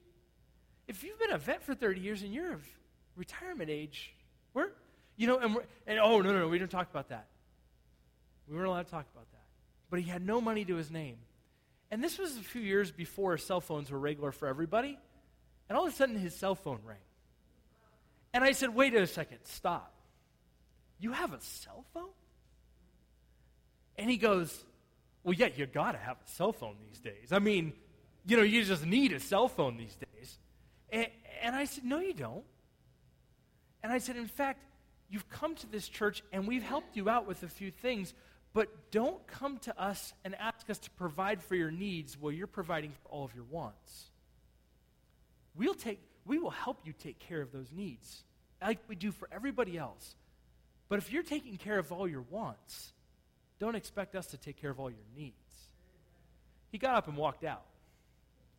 [0.89, 2.67] If you've been a vet for 30 years and you're of
[3.17, 4.15] retirement age,
[4.53, 4.73] where,
[5.17, 7.27] you know, and, and oh, no, no, no, we didn't talk about that.
[8.49, 9.45] We weren't allowed to talk about that.
[9.91, 11.17] But he had no money to his name.
[11.91, 14.99] And this was a few years before cell phones were regular for everybody.
[15.69, 16.97] And all of a sudden, his cell phone rang.
[18.33, 19.95] And I said, wait a second, stop.
[20.99, 22.11] You have a cell phone?
[23.97, 24.65] And he goes,
[25.23, 27.33] well, yeah, you got to have a cell phone these days.
[27.33, 27.73] I mean,
[28.27, 30.39] you know, you just need a cell phone these days.
[30.91, 31.07] And,
[31.43, 32.45] and I said, no, you don't.
[33.83, 34.61] And I said, in fact,
[35.11, 38.15] you've come to this church and we've helped you out with a few things,
[38.55, 42.47] But don't come to us and ask us to provide for your needs while you're
[42.47, 44.11] providing for all of your wants.
[45.57, 48.23] We'll take, we will help you take care of those needs,
[48.63, 50.15] like we do for everybody else.
[50.89, 52.93] But if you're taking care of all your wants,
[53.59, 55.35] don't expect us to take care of all your needs.
[56.71, 57.63] He got up and walked out.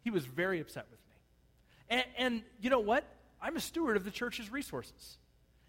[0.03, 1.15] He was very upset with me.
[1.89, 3.05] And, and you know what?
[3.41, 5.17] I'm a steward of the church's resources.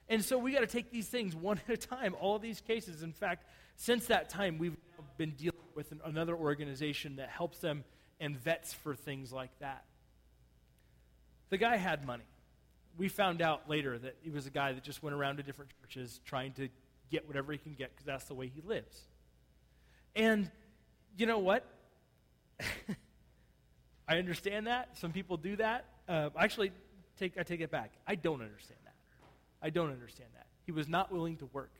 [0.09, 3.03] And so we got to take these things one at a time, all these cases.
[3.03, 3.45] In fact,
[3.77, 4.77] since that time, we've
[5.17, 7.85] been dealing with an, another organization that helps them
[8.21, 9.85] and vets for things like that.
[11.51, 12.25] The guy had money.
[12.97, 15.71] We found out later that he was a guy that just went around to different
[15.83, 16.69] churches trying to
[17.11, 18.99] get whatever he can get because that's the way he lives.
[20.15, 20.51] And
[21.17, 21.65] you know what?
[24.09, 24.97] I understand that.
[24.99, 25.85] Some people do that.
[26.09, 26.73] Uh, actually,
[27.19, 27.93] take, I take it back.
[28.07, 28.81] I don't understand.
[29.63, 30.47] I don't understand that.
[30.65, 31.73] He was not willing to work.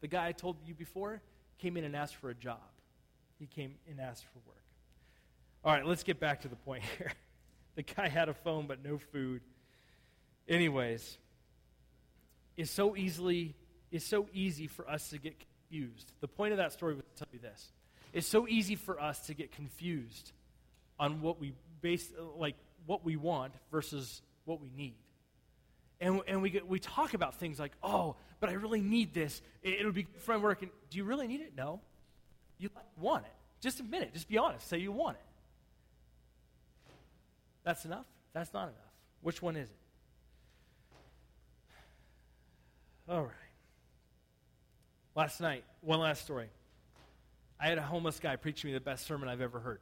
[0.00, 1.20] The guy I told you before
[1.58, 2.58] came in and asked for a job.
[3.38, 4.62] He came and asked for work.
[5.64, 7.12] All right, let's get back to the point here.
[7.74, 9.40] The guy had a phone but no food.
[10.48, 11.18] Anyways,
[12.56, 13.54] it's so easily
[13.92, 16.12] it's so easy for us to get confused.
[16.20, 17.72] The point of that story was to tell you this.
[18.14, 20.32] It's so easy for us to get confused
[20.98, 24.96] on what we base like what we want versus what we need.
[26.02, 29.40] And, and we, get, we talk about things like, oh, but I really need this.
[29.62, 30.62] It, it'll be from work.
[30.62, 31.52] And do you really need it?
[31.56, 31.80] No.
[32.58, 33.32] You want it.
[33.60, 34.12] Just admit it.
[34.12, 34.68] Just be honest.
[34.68, 35.22] Say you want it.
[37.62, 38.04] That's enough?
[38.32, 38.92] That's not enough.
[39.20, 39.76] Which one is it?
[43.08, 43.30] All right.
[45.14, 46.48] Last night, one last story.
[47.60, 49.80] I had a homeless guy preach me the best sermon I've ever heard.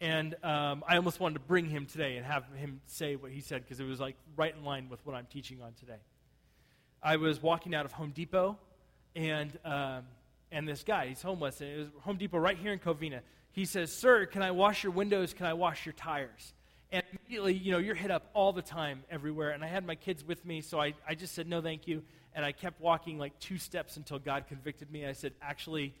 [0.00, 3.40] And um, I almost wanted to bring him today and have him say what he
[3.40, 6.00] said because it was like right in line with what I'm teaching on today.
[7.02, 8.58] I was walking out of Home Depot,
[9.14, 10.04] and um,
[10.52, 13.20] and this guy, he's homeless, and it was Home Depot right here in Covina.
[13.52, 15.34] He says, "Sir, can I wash your windows?
[15.34, 16.54] Can I wash your tires?"
[16.92, 19.50] And immediately, you know, you're hit up all the time everywhere.
[19.50, 22.02] And I had my kids with me, so I, I just said, no, thank you.
[22.34, 25.06] And I kept walking like two steps until God convicted me.
[25.06, 25.94] I said, actually,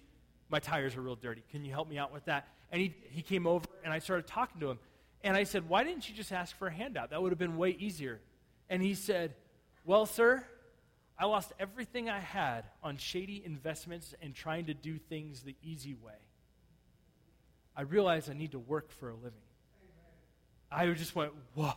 [0.48, 1.44] my tires are real dirty.
[1.52, 2.48] Can you help me out with that?
[2.72, 4.78] And he, he came over, and I started talking to him.
[5.22, 7.10] And I said, why didn't you just ask for a handout?
[7.10, 8.20] That would have been way easier.
[8.68, 9.34] And he said,
[9.84, 10.44] well, sir,
[11.18, 15.94] I lost everything I had on shady investments and trying to do things the easy
[15.94, 16.14] way.
[17.76, 19.32] I realized I need to work for a living.
[20.70, 21.72] I just went, whoa.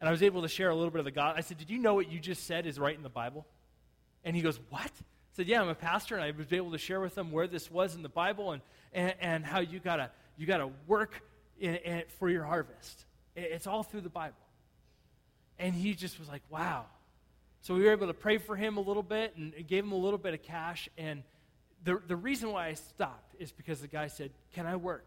[0.00, 1.36] And I was able to share a little bit of the God.
[1.36, 3.46] I said, Did you know what you just said is right in the Bible?
[4.24, 4.90] And he goes, What?
[4.90, 7.46] I said, Yeah, I'm a pastor, and I was able to share with them where
[7.46, 8.62] this was in the Bible and,
[8.96, 11.22] and, and how you gotta you gotta work
[11.60, 13.04] in, in, for your harvest.
[13.36, 14.34] It's all through the Bible.
[15.58, 16.86] And he just was like, Wow.
[17.60, 19.96] So we were able to pray for him a little bit and gave him a
[19.96, 20.88] little bit of cash.
[20.96, 21.22] And
[21.84, 25.06] the, the reason why I stopped is because the guy said, Can I work?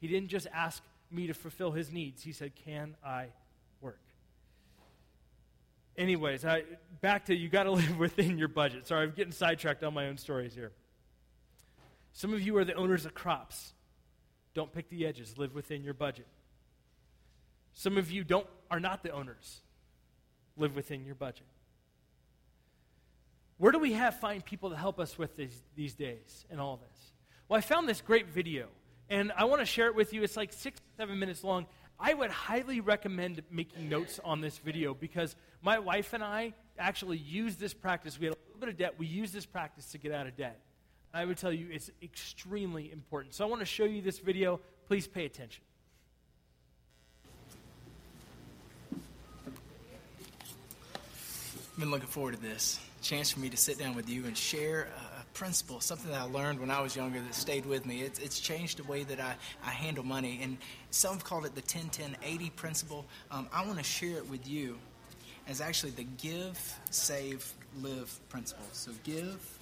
[0.00, 2.22] He didn't just ask me to fulfill his needs.
[2.22, 3.26] He said, Can I
[3.80, 4.00] work?
[5.98, 6.62] Anyways, I,
[7.02, 8.86] back to you got to live within your budget.
[8.86, 10.72] Sorry, I'm getting sidetracked on my own stories here.
[12.12, 13.72] Some of you are the owners of crops.
[14.54, 16.26] Don't pick the edges, live within your budget.
[17.72, 19.60] Some of you don't, are not the owners.
[20.56, 21.46] Live within your budget.
[23.58, 26.76] Where do we have find people to help us with these, these days and all
[26.76, 27.12] this?
[27.48, 28.68] Well, I found this great video
[29.08, 30.22] and I want to share it with you.
[30.22, 31.66] It's like six, seven minutes long.
[31.98, 37.18] I would highly recommend making notes on this video because my wife and I actually
[37.18, 38.18] use this practice.
[38.18, 38.94] We had a little bit of debt.
[38.98, 40.58] We use this practice to get out of debt.
[41.12, 43.34] I would tell you it's extremely important.
[43.34, 44.60] So I want to show you this video.
[44.86, 45.62] Please pay attention.
[51.72, 54.36] I've been looking forward to this chance for me to sit down with you and
[54.36, 54.88] share
[55.20, 58.02] a principle, something that I learned when I was younger that stayed with me.
[58.02, 60.40] It's, it's changed the way that I, I handle money.
[60.42, 60.58] And
[60.90, 63.06] some have called it the 10 10 80 principle.
[63.30, 64.78] Um, I want to share it with you
[65.48, 68.66] as actually the give, save, live principle.
[68.72, 69.59] So give,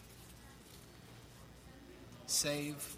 [2.29, 2.97] save,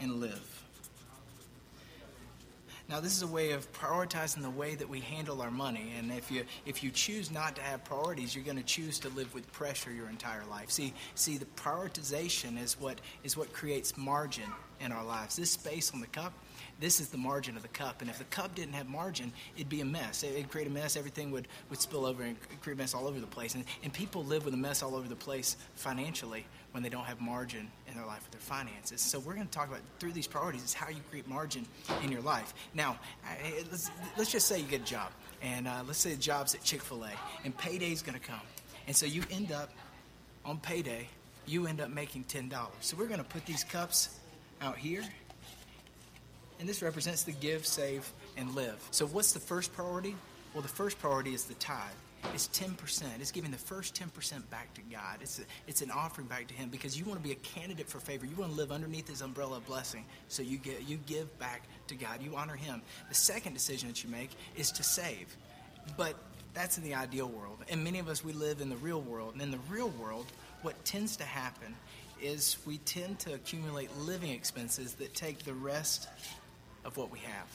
[0.00, 0.62] and live.
[2.88, 5.92] Now, this is a way of prioritizing the way that we handle our money.
[5.98, 9.08] And if you if you choose not to have priorities, you're going to choose to
[9.08, 10.70] live with pressure your entire life.
[10.70, 14.48] See, see, the prioritization is what is what creates margin
[14.80, 15.34] in our lives.
[15.34, 16.32] This space on the cup,
[16.78, 18.00] this is the margin of the cup.
[18.00, 20.22] And if the cup didn't have margin, it'd be a mess.
[20.22, 20.96] It'd create a mess.
[20.96, 23.54] Everything would, would spill over and create a mess all over the place.
[23.54, 27.04] And, and people live with a mess all over the place financially when they don't
[27.04, 29.00] have margin in their life with their finances.
[29.00, 31.64] So we're going to talk about through these priorities is how you create margin
[32.02, 32.52] in your life.
[32.74, 32.98] Now,
[33.70, 35.10] let's, let's just say you get a job,
[35.40, 37.12] and uh, let's say the job's at Chick Fil A,
[37.44, 38.42] and payday's going to come,
[38.86, 39.70] and so you end up
[40.44, 41.08] on payday,
[41.46, 42.52] you end up making $10.
[42.80, 44.18] So we're going to put these cups
[44.60, 45.02] out here.
[46.58, 48.80] And this represents the give, save, and live.
[48.90, 50.14] So what's the first priority?
[50.54, 51.90] Well, the first priority is the tithe.
[52.34, 53.02] It's 10%.
[53.20, 55.18] It's giving the first 10% back to God.
[55.20, 57.88] It's, a, it's an offering back to Him because you want to be a candidate
[57.88, 58.26] for favor.
[58.26, 60.04] You want to live underneath His umbrella of blessing.
[60.28, 62.22] So you, get, you give back to God.
[62.22, 62.82] You honor Him.
[63.08, 65.36] The second decision that you make is to save.
[65.96, 66.16] But
[66.54, 67.58] that's in the ideal world.
[67.68, 69.34] And many of us, we live in the real world.
[69.34, 70.26] And in the real world,
[70.62, 71.76] what tends to happen
[72.20, 76.08] is we tend to accumulate living expenses that take the rest
[76.86, 77.46] of what we have.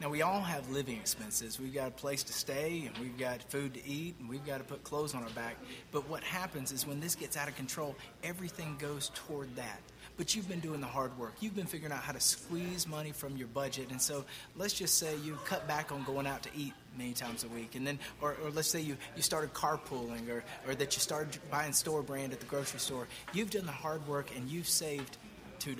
[0.00, 1.60] Now, we all have living expenses.
[1.60, 4.56] We've got a place to stay, and we've got food to eat, and we've got
[4.56, 5.56] to put clothes on our back.
[5.92, 9.80] But what happens is when this gets out of control, everything goes toward that.
[10.16, 11.34] But you've been doing the hard work.
[11.40, 13.90] You've been figuring out how to squeeze money from your budget.
[13.90, 14.24] And so
[14.56, 17.74] let's just say you cut back on going out to eat many times a week.
[17.74, 21.38] And then, or, or let's say you, you started carpooling or, or that you started
[21.50, 23.06] buying store brand at the grocery store.
[23.32, 25.18] You've done the hard work and you've saved
[25.60, 25.76] $2.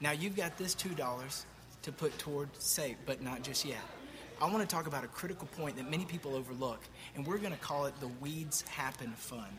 [0.00, 1.44] Now you've got this $2
[1.82, 3.82] to put toward save, but not just yet.
[4.40, 6.80] I want to talk about a critical point that many people overlook,
[7.14, 9.56] and we're going to call it the Weeds Happen Fund.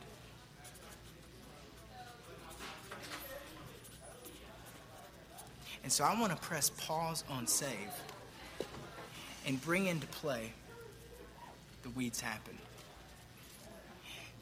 [5.84, 7.76] And so I want to press pause on save
[9.46, 10.54] and bring into play
[11.84, 12.58] the Weeds Happen.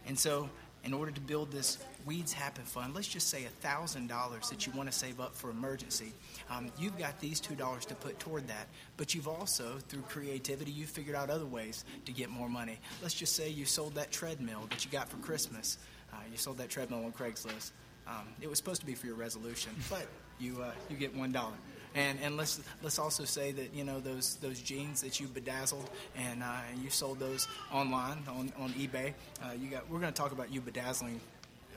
[0.08, 0.50] And so,
[0.84, 4.92] in order to build this Weeds Happen Fund, let's just say $1,000 that you want
[4.92, 6.14] to save up for emergency.
[6.50, 8.68] Um, you've got these $2 to put toward that,
[8.98, 12.80] but you've also, through creativity, you've figured out other ways to get more money.
[13.02, 15.78] Let's just say you sold that treadmill that you got for Christmas.
[16.12, 17.72] Uh, you sold that treadmill on Craigslist.
[18.08, 20.08] Um, it was supposed to be for your resolution, but
[20.40, 21.52] you, uh, you get $1.
[21.94, 25.90] And, and let's let's also say that you know those those jeans that you bedazzled
[26.16, 29.14] and, uh, you sold those online on, on eBay.
[29.44, 31.20] Uh, you got we're going to talk about you bedazzling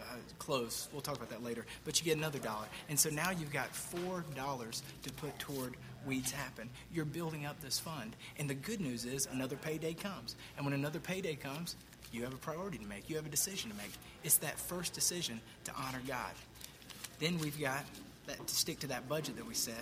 [0.01, 0.89] uh, clothes.
[0.93, 1.65] We'll talk about that later.
[1.85, 2.67] But you get another dollar.
[2.89, 5.75] And so now you've got $4 to put toward
[6.07, 6.69] Weeds Happen.
[6.93, 8.15] You're building up this fund.
[8.39, 10.37] And the good news is another payday comes.
[10.57, 11.77] And when another payday comes,
[12.13, 13.09] you have a priority to make.
[13.11, 13.91] You have a decision to make.
[14.23, 16.33] It's that first decision to honor God.
[17.19, 17.85] Then we've got
[18.27, 19.75] that, to stick to that budget that we set.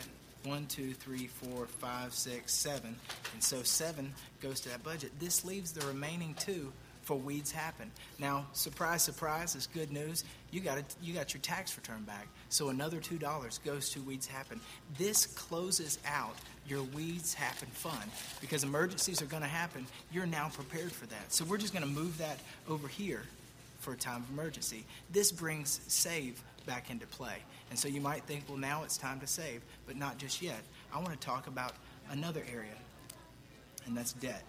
[0.45, 2.97] One, two, three, four, five, six, seven.
[3.33, 5.13] And so seven goes to that budget.
[5.21, 7.91] This leaves the remaining two for weeds happen.
[8.19, 10.25] Now, surprise, surprise, it's good news.
[10.51, 12.29] You got it, you got your tax return back.
[12.49, 14.61] So another two dollars goes to weeds happen.
[14.99, 19.87] This closes out your weeds happen fund because emergencies are going to happen.
[20.13, 21.33] You're now prepared for that.
[21.33, 23.23] So we're just going to move that over here
[23.81, 24.85] for a time of emergency.
[25.11, 27.37] This brings save back into play.
[27.71, 30.63] And so you might think, well, now it's time to save, but not just yet.
[30.93, 31.73] I want to talk about
[32.11, 32.77] another area,
[33.87, 34.45] and that's debt.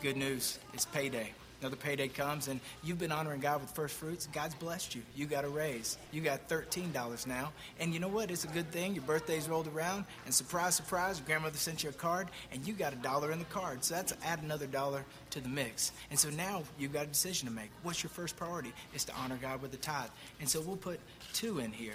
[0.00, 0.58] Good news.
[0.74, 1.32] It's payday.
[1.62, 4.26] Another payday comes, and you've been honoring God with first fruits.
[4.32, 5.02] God's blessed you.
[5.14, 5.96] You got a raise.
[6.10, 7.52] You got $13 now.
[7.78, 8.32] And you know what?
[8.32, 8.96] It's a good thing.
[8.96, 12.72] Your birthday's rolled around, and surprise, surprise, your grandmother sent you a card, and you
[12.72, 13.84] got a dollar in the card.
[13.84, 15.92] So that's add another dollar to the mix.
[16.10, 17.70] And so now you've got a decision to make.
[17.84, 18.72] What's your first priority?
[18.92, 20.10] It's to honor God with a tithe.
[20.40, 20.98] And so we'll put
[21.32, 21.94] two in here.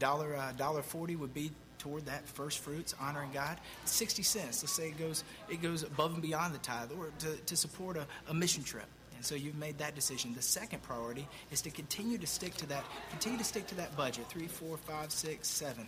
[0.00, 1.52] Dollar uh, dollar forty would be
[1.84, 4.62] toward that first fruits, honoring God, 60 cents.
[4.62, 7.98] Let's say it goes, it goes above and beyond the tithe or to, to support
[7.98, 8.86] a, a mission trip.
[9.14, 10.32] And so you've made that decision.
[10.34, 13.94] The second priority is to continue to stick to that, continue to stick to that
[13.98, 15.86] budget, three, four, five, six, seven.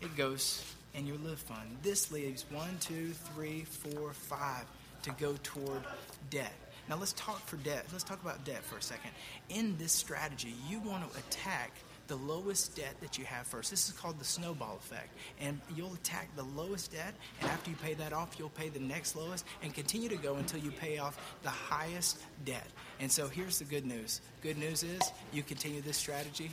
[0.00, 1.76] It goes in your live fund.
[1.82, 4.64] This leaves one, two, three, four, five
[5.02, 5.82] to go toward
[6.30, 6.54] debt.
[6.88, 7.84] Now let's talk for debt.
[7.92, 9.10] Let's talk about debt for a second.
[9.50, 11.72] In this strategy, you want to attack
[12.06, 13.70] the lowest debt that you have first.
[13.70, 15.08] This is called the snowball effect.
[15.40, 18.80] And you'll attack the lowest debt, and after you pay that off, you'll pay the
[18.80, 22.66] next lowest and continue to go until you pay off the highest debt.
[23.00, 25.00] And so here's the good news good news is
[25.32, 26.50] you continue this strategy,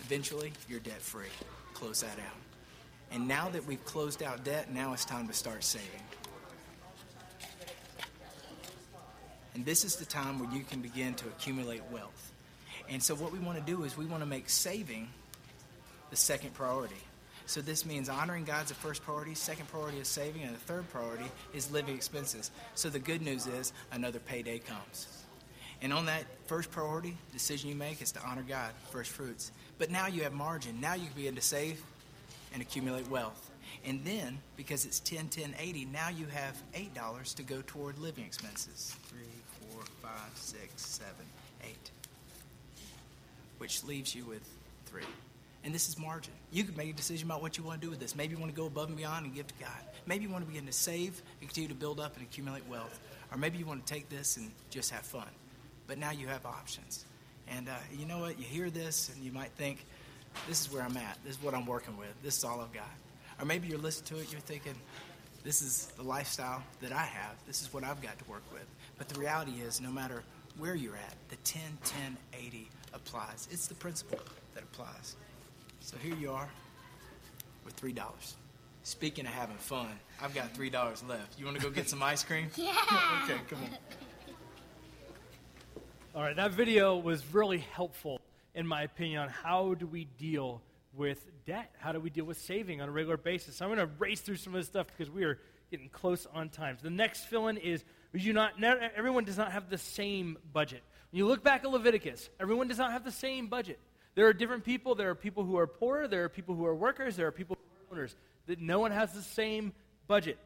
[0.00, 1.26] eventually you're debt free.
[1.74, 2.36] Close that out.
[3.12, 6.02] And now that we've closed out debt, now it's time to start saving.
[9.54, 12.32] And this is the time where you can begin to accumulate wealth.
[12.88, 15.08] And so what we want to do is we want to make saving
[16.10, 16.94] the second priority.
[17.46, 20.88] So this means honoring God's the first priority, second priority is saving, and the third
[20.90, 22.50] priority is living expenses.
[22.74, 25.06] So the good news is another payday comes.
[25.82, 29.52] And on that first priority, decision you make is to honor God, first fruits.
[29.78, 30.80] But now you have margin.
[30.80, 31.80] Now you can begin to save
[32.52, 33.50] and accumulate wealth.
[33.84, 38.24] And then, because it's 10, 10, 80, now you have $8 to go toward living
[38.24, 38.96] expenses.
[39.04, 39.20] Three,
[39.60, 41.26] four, five, six, seven,
[43.58, 44.46] which leaves you with
[44.86, 45.02] three.
[45.64, 46.32] And this is margin.
[46.52, 48.14] You can make a decision about what you want to do with this.
[48.14, 49.70] Maybe you want to go above and beyond and give to God.
[50.06, 53.00] Maybe you want to begin to save and continue to build up and accumulate wealth.
[53.32, 55.26] or maybe you want to take this and just have fun.
[55.88, 57.04] But now you have options.
[57.48, 58.38] And uh, you know what?
[58.38, 59.84] You hear this and you might think,
[60.48, 61.18] this is where I'm at.
[61.24, 62.14] This is what I'm working with.
[62.22, 62.90] This is all I've got.
[63.40, 64.74] Or maybe you're listening to it, you're thinking,
[65.44, 67.34] this is the lifestyle that I have.
[67.46, 68.66] This is what I've got to work with.
[68.98, 70.22] But the reality is, no matter
[70.58, 73.48] where you're at, the 10 10 80 applies.
[73.52, 74.18] It's the principle
[74.54, 75.16] that applies.
[75.80, 76.48] So here you are
[77.64, 77.96] with $3.
[78.82, 79.88] Speaking of having fun,
[80.20, 81.38] I've got $3 left.
[81.38, 82.48] You want to go get some ice cream?
[82.56, 82.72] Yeah.
[83.24, 83.68] okay, come on.
[86.14, 88.20] All right, that video was really helpful,
[88.54, 90.62] in my opinion, on how do we deal
[90.94, 91.70] with debt?
[91.78, 93.56] How do we deal with saving on a regular basis?
[93.56, 95.38] So I'm going to race through some of this stuff because we are
[95.70, 96.78] getting close on time.
[96.78, 97.84] So the next fill-in is
[98.14, 100.82] you not, everyone does not have the same budget.
[101.10, 103.78] When you look back at Leviticus, everyone does not have the same budget.
[104.14, 104.94] There are different people.
[104.94, 106.08] There are people who are poor.
[106.08, 107.16] There are people who are workers.
[107.16, 108.16] There are people who are owners.
[108.46, 109.72] That no one has the same
[110.06, 110.38] budget.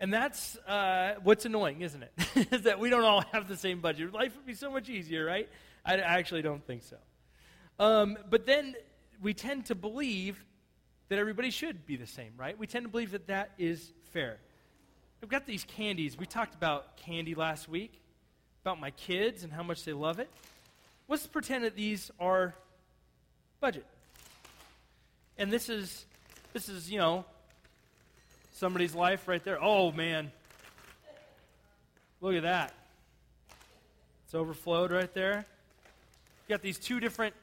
[0.00, 2.48] And that's uh, what's annoying, isn't it?
[2.52, 4.12] is that we don't all have the same budget.
[4.12, 5.48] Life would be so much easier, right?
[5.84, 6.96] I, I actually don't think so.
[7.80, 8.74] Um, but then
[9.20, 10.44] we tend to believe
[11.08, 12.58] that everybody should be the same, right?
[12.58, 14.38] We tend to believe that that is fair.
[15.22, 16.16] I've got these candies.
[16.16, 18.00] We talked about candy last week,
[18.68, 20.28] about my kids and how much they love it.
[21.08, 22.54] Let's pretend that these are
[23.60, 23.86] budget.
[25.38, 26.04] And this is,
[26.52, 27.24] this is, you know,
[28.52, 29.56] somebody's life right there.
[29.58, 30.30] Oh, man.
[32.20, 32.74] Look at that.
[34.26, 35.46] It's overflowed right there.
[36.46, 37.34] You got these two different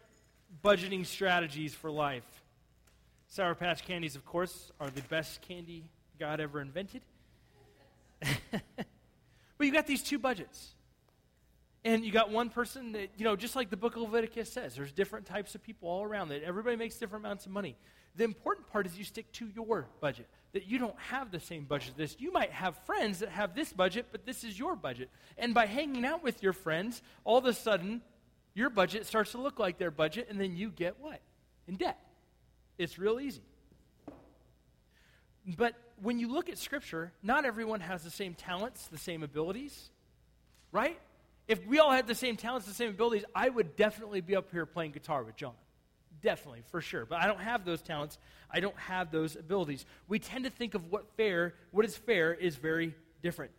[0.64, 2.24] budgeting strategies for life.
[3.30, 5.86] Sour Patch candies, of course, are the best candy
[6.20, 7.02] God ever invented.
[8.22, 10.76] but you got these two budgets.
[11.86, 14.76] And you got one person that, you know, just like the book of Leviticus says,
[14.76, 17.78] there's different types of people all around that everybody makes different amounts of money.
[18.16, 21.66] The important part is you stick to your budget, that you don't have the same
[21.66, 22.16] budget as this.
[22.18, 25.12] You might have friends that have this budget, but this is your budget.
[25.38, 28.02] And by hanging out with your friends, all of a sudden,
[28.56, 31.20] your budget starts to look like their budget, and then you get what?
[31.68, 32.00] In debt.
[32.80, 33.44] It's real easy.
[35.46, 39.92] But when you look at Scripture, not everyone has the same talents, the same abilities,
[40.72, 41.00] right?
[41.48, 44.52] If we all had the same talents, the same abilities, I would definitely be up
[44.52, 45.54] here playing guitar with John.
[46.22, 47.06] Definitely, for sure.
[47.06, 48.18] But I don't have those talents.
[48.50, 49.86] I don't have those abilities.
[50.08, 53.52] We tend to think of what fair, what is fair, is very different.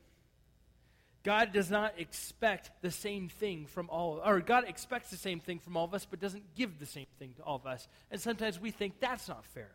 [1.22, 5.58] God does not expect the same thing from all, or God expects the same thing
[5.58, 7.88] from all of us, but doesn't give the same thing to all of us.
[8.10, 9.70] And sometimes we think that's not fair.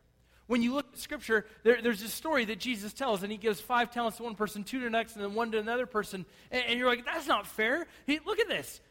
[0.48, 3.62] When you look at Scripture, there, there's this story that Jesus tells, and he gives
[3.62, 6.26] five talents to one person, two to the next, and then one to another person.
[6.52, 7.88] And, and you're like, that's not fair.
[8.06, 8.82] He, look at this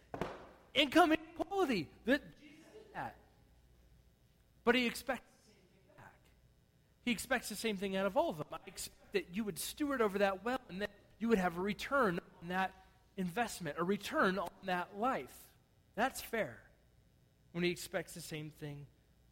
[0.75, 1.89] income inequality.
[2.07, 3.17] That Jesus did that.
[4.65, 6.15] But he expects the same thing back.
[7.05, 8.47] He expects the same thing out of all of them.
[8.53, 11.61] I expect that you would steward over that well, and that you would have a
[11.61, 12.73] return on that
[13.17, 15.37] investment, a return on that life.
[15.95, 16.57] That's fair
[17.53, 18.87] when he expects the same thing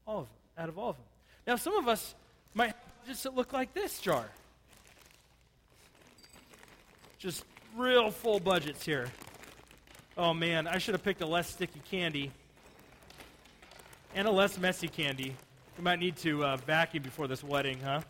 [0.07, 1.05] all of them, out of all of them.
[1.49, 2.15] Now, some of us
[2.53, 2.75] might
[3.07, 4.27] just look like this jar.
[7.19, 7.43] Just
[7.75, 9.09] real full budgets here.
[10.19, 12.33] Oh man, I should have picked a less sticky candy
[14.15, 15.35] and a less messy candy.
[15.79, 18.03] We might need to uh, vacuum before this wedding, huh?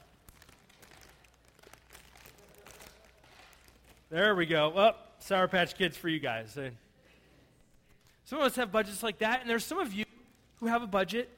[4.11, 4.71] There we go.
[4.71, 6.59] Well, Sour Patch Kids for you guys.
[8.25, 10.07] Some of us have budgets like that, and there's some of you
[10.59, 11.38] who have a budget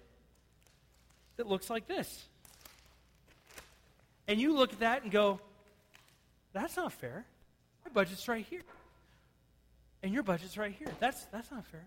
[1.41, 2.27] that looks like this.
[4.29, 5.41] And you look at that and go,
[6.53, 7.25] that's not fair.
[7.85, 8.63] My budget's right here.
[10.03, 10.89] And your budget's right here.
[11.01, 11.87] That's, that's not fair.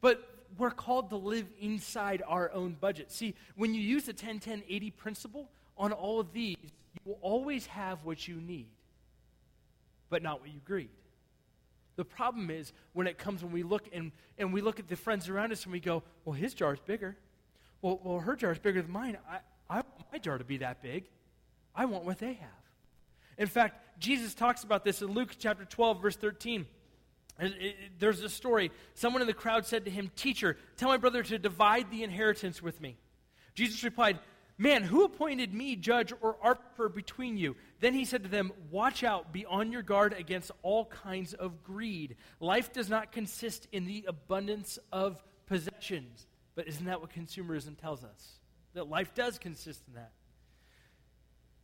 [0.00, 0.22] But
[0.58, 3.10] we're called to live inside our own budget.
[3.10, 7.18] See, when you use the 10 10 80 principle on all of these, you will
[7.22, 8.68] always have what you need
[10.08, 10.90] but not what you greed.
[11.96, 14.96] The problem is when it comes when we look and, and we look at the
[14.96, 17.16] friends around us and we go, well, his jar is bigger.
[17.82, 19.18] Well, well her jar is bigger than mine.
[19.28, 21.04] I, I want my jar to be that big.
[21.74, 22.48] I want what they have.
[23.38, 26.66] In fact, Jesus talks about this in Luke chapter 12, verse 13.
[27.38, 28.70] It, it, there's a story.
[28.94, 32.62] Someone in the crowd said to him, Teacher, tell my brother to divide the inheritance
[32.62, 32.96] with me.
[33.54, 34.18] Jesus replied,
[34.58, 37.56] Man, who appointed me judge or arbiter between you?
[37.80, 41.62] Then he said to them, Watch out, be on your guard against all kinds of
[41.62, 42.16] greed.
[42.40, 46.26] Life does not consist in the abundance of possessions.
[46.56, 48.38] But isn't that what consumerism tells us?
[48.74, 50.10] That life does consist in that.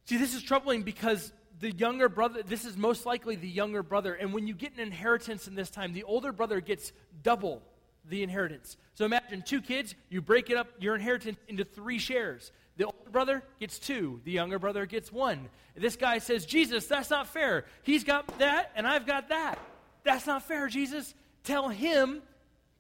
[0.05, 4.15] See, this is troubling because the younger brother, this is most likely the younger brother.
[4.15, 7.63] And when you get an inheritance in this time, the older brother gets double
[8.05, 8.77] the inheritance.
[8.95, 12.53] So imagine two kids, you break it up, your inheritance into three shares.
[12.77, 15.49] The older brother gets two, the younger brother gets one.
[15.77, 17.65] This guy says, Jesus, that's not fair.
[17.83, 19.59] He's got that, and I've got that.
[20.05, 21.15] That's not fair, Jesus.
[21.45, 22.23] Tell him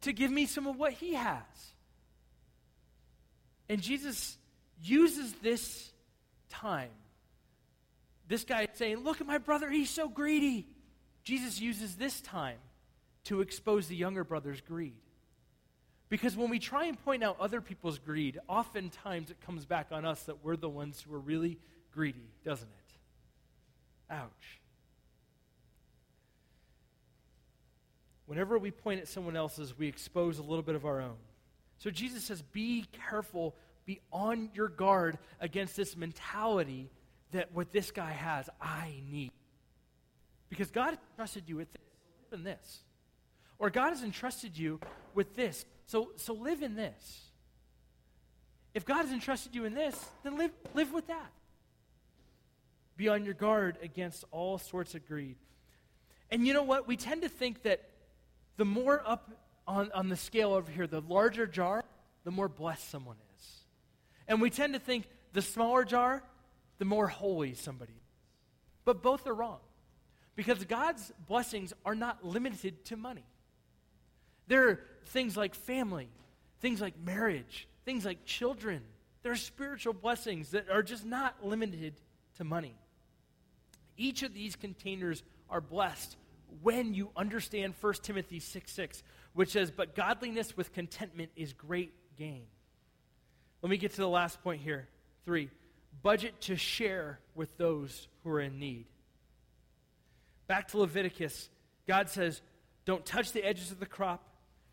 [0.01, 1.72] to give me some of what he has.
[3.73, 4.37] And Jesus
[4.83, 5.91] uses this
[6.51, 6.91] time.
[8.29, 10.67] This guy saying, Look at my brother, he's so greedy.
[11.25, 12.59] Jesus uses this time
[13.25, 15.01] to expose the younger brother's greed.
[16.11, 20.05] Because when we try and point out other people's greed, oftentimes it comes back on
[20.05, 21.57] us that we're the ones who are really
[21.95, 22.95] greedy, doesn't it?
[24.13, 24.61] Ouch.
[28.27, 31.17] Whenever we point at someone else's, we expose a little bit of our own.
[31.83, 33.57] So Jesus says, be careful,
[33.87, 36.89] be on your guard against this mentality
[37.33, 39.33] that what this guy has, I need.
[40.49, 41.83] Because God trusted you with this,
[42.31, 42.79] live in this.
[43.59, 44.79] Or God has entrusted you
[45.13, 47.23] with this, so, so live in this.
[48.75, 51.33] If God has entrusted you in this, then live, live with that.
[52.97, 55.35] Be on your guard against all sorts of greed.
[56.31, 56.87] And you know what?
[56.87, 57.83] We tend to think that
[58.57, 59.33] the more up
[59.67, 61.85] on, on the scale over here, the larger jar,
[62.25, 63.47] the more blessed someone is.
[64.29, 66.23] And we tend to think the smaller jar,
[66.79, 67.99] the more holy somebody is.
[68.85, 69.59] But both are wrong.
[70.35, 73.25] Because God's blessings are not limited to money.
[74.49, 76.09] There are things like family,
[76.61, 78.83] things like marriage, things like children.
[79.23, 81.95] There are spiritual blessings that are just not limited
[82.39, 82.75] to money.
[83.97, 86.17] Each of these containers are blessed
[86.63, 89.03] when you understand 1 Timothy 6 6,
[89.35, 92.45] which says, But godliness with contentment is great gain.
[93.63, 94.89] Let me get to the last point here.
[95.25, 95.51] Three,
[96.03, 98.87] budget to share with those who are in need.
[100.47, 101.49] Back to Leviticus,
[101.87, 102.43] God says,
[102.85, 104.29] Don't touch the edges of the crop.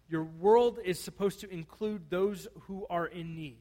[0.10, 3.60] Your world is supposed to include those who are in need.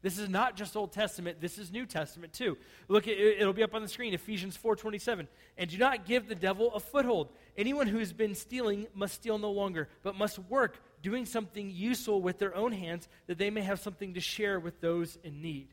[0.00, 2.56] This is not just Old Testament, this is New Testament too.
[2.86, 5.26] Look, it'll be up on the screen, Ephesians 4:27.
[5.56, 7.30] And do not give the devil a foothold.
[7.56, 12.22] Anyone who has been stealing must steal no longer, but must work doing something useful
[12.22, 15.68] with their own hands that they may have something to share with those in need.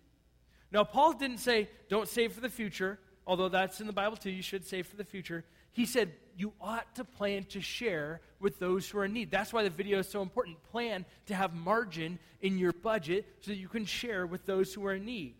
[0.72, 4.32] Now, Paul didn't say don't save for the future, although that's in the Bible too,
[4.32, 5.46] you should save for the future.
[5.76, 9.30] He said you ought to plan to share with those who are in need.
[9.30, 10.64] That's why the video is so important.
[10.72, 14.86] Plan to have margin in your budget so that you can share with those who
[14.86, 15.36] are in need.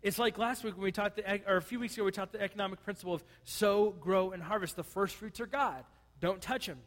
[0.00, 2.30] It's like last week when we talked, the, or a few weeks ago, we taught
[2.30, 4.76] the economic principle of sow, grow, and harvest.
[4.76, 5.82] The first fruits are God.
[6.20, 6.78] Don't touch them.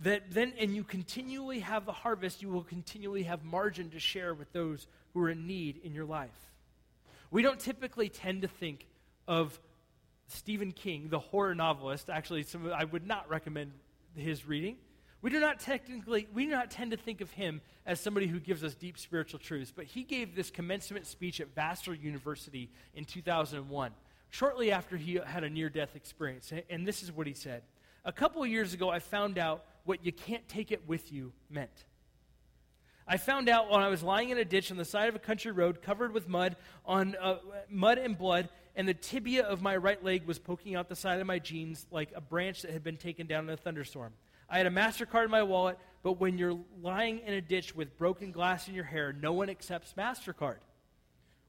[0.00, 4.34] That then, and you continually have the harvest, you will continually have margin to share
[4.34, 6.30] with those who are in need in your life.
[7.30, 8.86] We don't typically tend to think
[9.26, 9.58] of
[10.32, 13.72] Stephen King, the horror novelist, actually, some, I would not recommend
[14.16, 14.76] his reading.
[15.20, 18.40] We do not technically, we do not tend to think of him as somebody who
[18.40, 23.04] gives us deep spiritual truths, but he gave this commencement speech at Vassar University in
[23.04, 23.92] 2001,
[24.30, 26.52] shortly after he had a near death experience.
[26.68, 27.62] And this is what he said
[28.04, 31.32] A couple of years ago, I found out what you can't take it with you
[31.48, 31.84] meant.
[33.06, 35.20] I found out when I was lying in a ditch on the side of a
[35.20, 36.56] country road covered with mud,
[36.86, 40.88] on uh, mud and blood, and the tibia of my right leg was poking out
[40.88, 43.56] the side of my jeans like a branch that had been taken down in a
[43.56, 44.12] thunderstorm.
[44.48, 47.96] I had a MasterCard in my wallet, but when you're lying in a ditch with
[47.96, 50.58] broken glass in your hair, no one accepts MasterCard.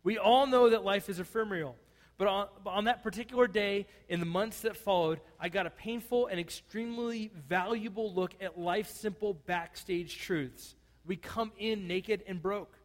[0.04, 1.76] We all know that life is ephemeral.
[2.18, 6.28] But on, on, that particular day, in the months that followed, I got a painful
[6.28, 10.76] and extremely valuable look at life's simple backstage truths.
[11.06, 12.78] We come in naked and broke.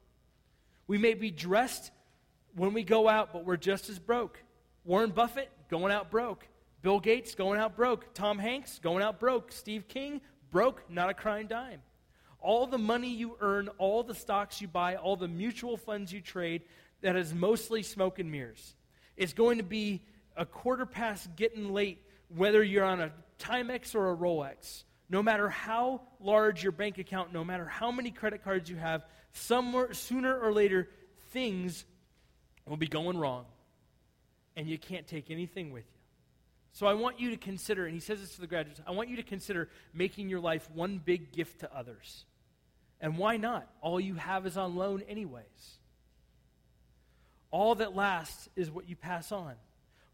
[0.87, 1.91] We may be dressed
[2.55, 4.43] when we go out, but we're just as broke.
[4.85, 6.47] Warren Buffett going out broke.
[6.83, 8.15] Bill Gates going out broke.
[8.15, 9.53] Tom Hanks going out broke.
[9.53, 10.21] Steve King
[10.51, 11.83] broke, not a crying dime.
[12.41, 16.21] All the money you earn, all the stocks you buy, all the mutual funds you
[16.21, 16.63] trade,
[17.01, 18.75] that is mostly smoke and mirrors.
[19.17, 20.03] It's going to be
[20.37, 24.85] a quarter past getting late, whether you're on a Timex or a Rolex.
[25.11, 29.05] No matter how large your bank account, no matter how many credit cards you have,
[29.33, 30.89] somewhere sooner or later,
[31.31, 31.85] things
[32.69, 33.45] will be going wrong,
[34.57, 36.01] and you can't take anything with you.
[36.73, 39.09] So I want you to consider, and he says this to the graduates I want
[39.09, 42.25] you to consider making your life one big gift to others.
[43.01, 43.69] And why not?
[43.81, 45.79] All you have is on loan, anyways.
[47.51, 49.55] All that lasts is what you pass on.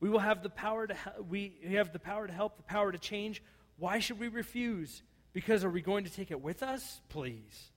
[0.00, 0.94] We will have the power to
[1.28, 3.42] we have the power to help, the power to change.
[3.78, 5.02] Why should we refuse?
[5.32, 7.00] Because are we going to take it with us?
[7.08, 7.70] Please.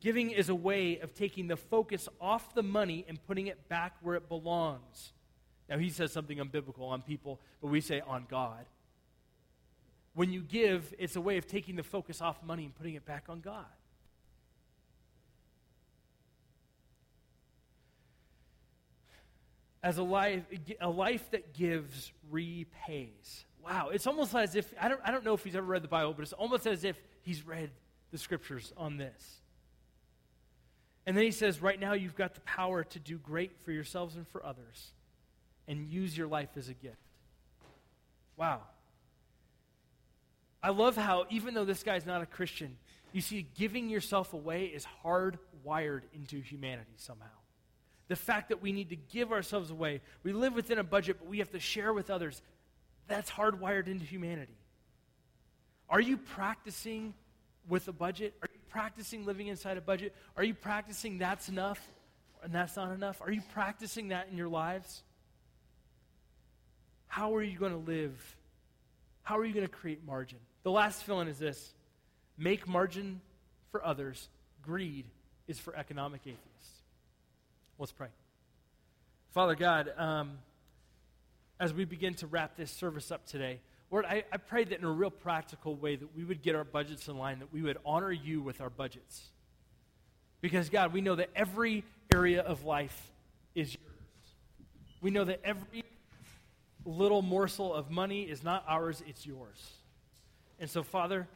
[0.00, 3.96] Giving is a way of taking the focus off the money and putting it back
[4.00, 5.12] where it belongs.
[5.68, 8.64] Now, he says something unbiblical on people, but we say on God.
[10.14, 13.04] When you give, it's a way of taking the focus off money and putting it
[13.04, 13.66] back on God.
[19.82, 20.42] as a life,
[20.80, 23.44] a life that gives repays.
[23.64, 25.88] Wow, it's almost as if, I don't, I don't know if he's ever read the
[25.88, 27.70] Bible, but it's almost as if he's read
[28.10, 29.40] the scriptures on this.
[31.08, 34.14] And then he says, right now you've got the power to do great for yourselves
[34.16, 34.90] and for others
[35.66, 36.98] and use your life as a gift.
[38.36, 38.60] Wow.
[40.62, 42.76] I love how, even though this guy's not a Christian,
[43.14, 47.24] you see, giving yourself away is hardwired into humanity somehow.
[48.08, 51.28] The fact that we need to give ourselves away, we live within a budget, but
[51.30, 52.42] we have to share with others,
[53.06, 54.58] that's hardwired into humanity.
[55.88, 57.14] Are you practicing
[57.68, 58.34] with a budget?
[58.42, 60.14] Are you practicing living inside a budget?
[60.36, 61.80] Are you practicing that's enough
[62.42, 63.20] and that's not enough?
[63.20, 65.02] Are you practicing that in your lives?
[67.06, 68.36] How are you going to live?
[69.22, 70.38] How are you going to create margin?
[70.62, 71.72] The last fill in is this
[72.36, 73.20] make margin
[73.70, 74.28] for others,
[74.62, 75.06] greed
[75.46, 76.82] is for economic atheists.
[77.78, 78.08] Let's pray.
[79.32, 80.38] Father God, um,
[81.60, 83.60] as we begin to wrap this service up today,
[83.90, 86.64] Lord, I, I pray that in a real practical way that we would get our
[86.64, 89.30] budgets in line, that we would honor you with our budgets.
[90.40, 93.10] Because, God, we know that every area of life
[93.54, 93.84] is yours.
[95.00, 95.84] We know that every
[96.84, 99.72] little morsel of money is not ours, it's yours.
[100.58, 101.26] And so, Father,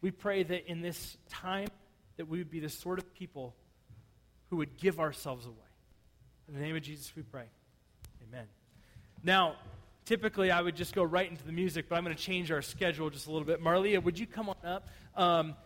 [0.00, 1.68] we pray that in this time
[2.16, 3.54] that we would be the sort of people
[4.50, 5.56] who would give ourselves away.
[6.48, 7.46] In the name of Jesus, we pray.
[8.28, 8.46] Amen.
[9.24, 9.56] Now,
[10.06, 12.62] typically I would just go right into the music, but I'm going to change our
[12.62, 13.62] schedule just a little bit.
[13.62, 14.88] Marlia, would you come on up?
[15.16, 15.54] Um,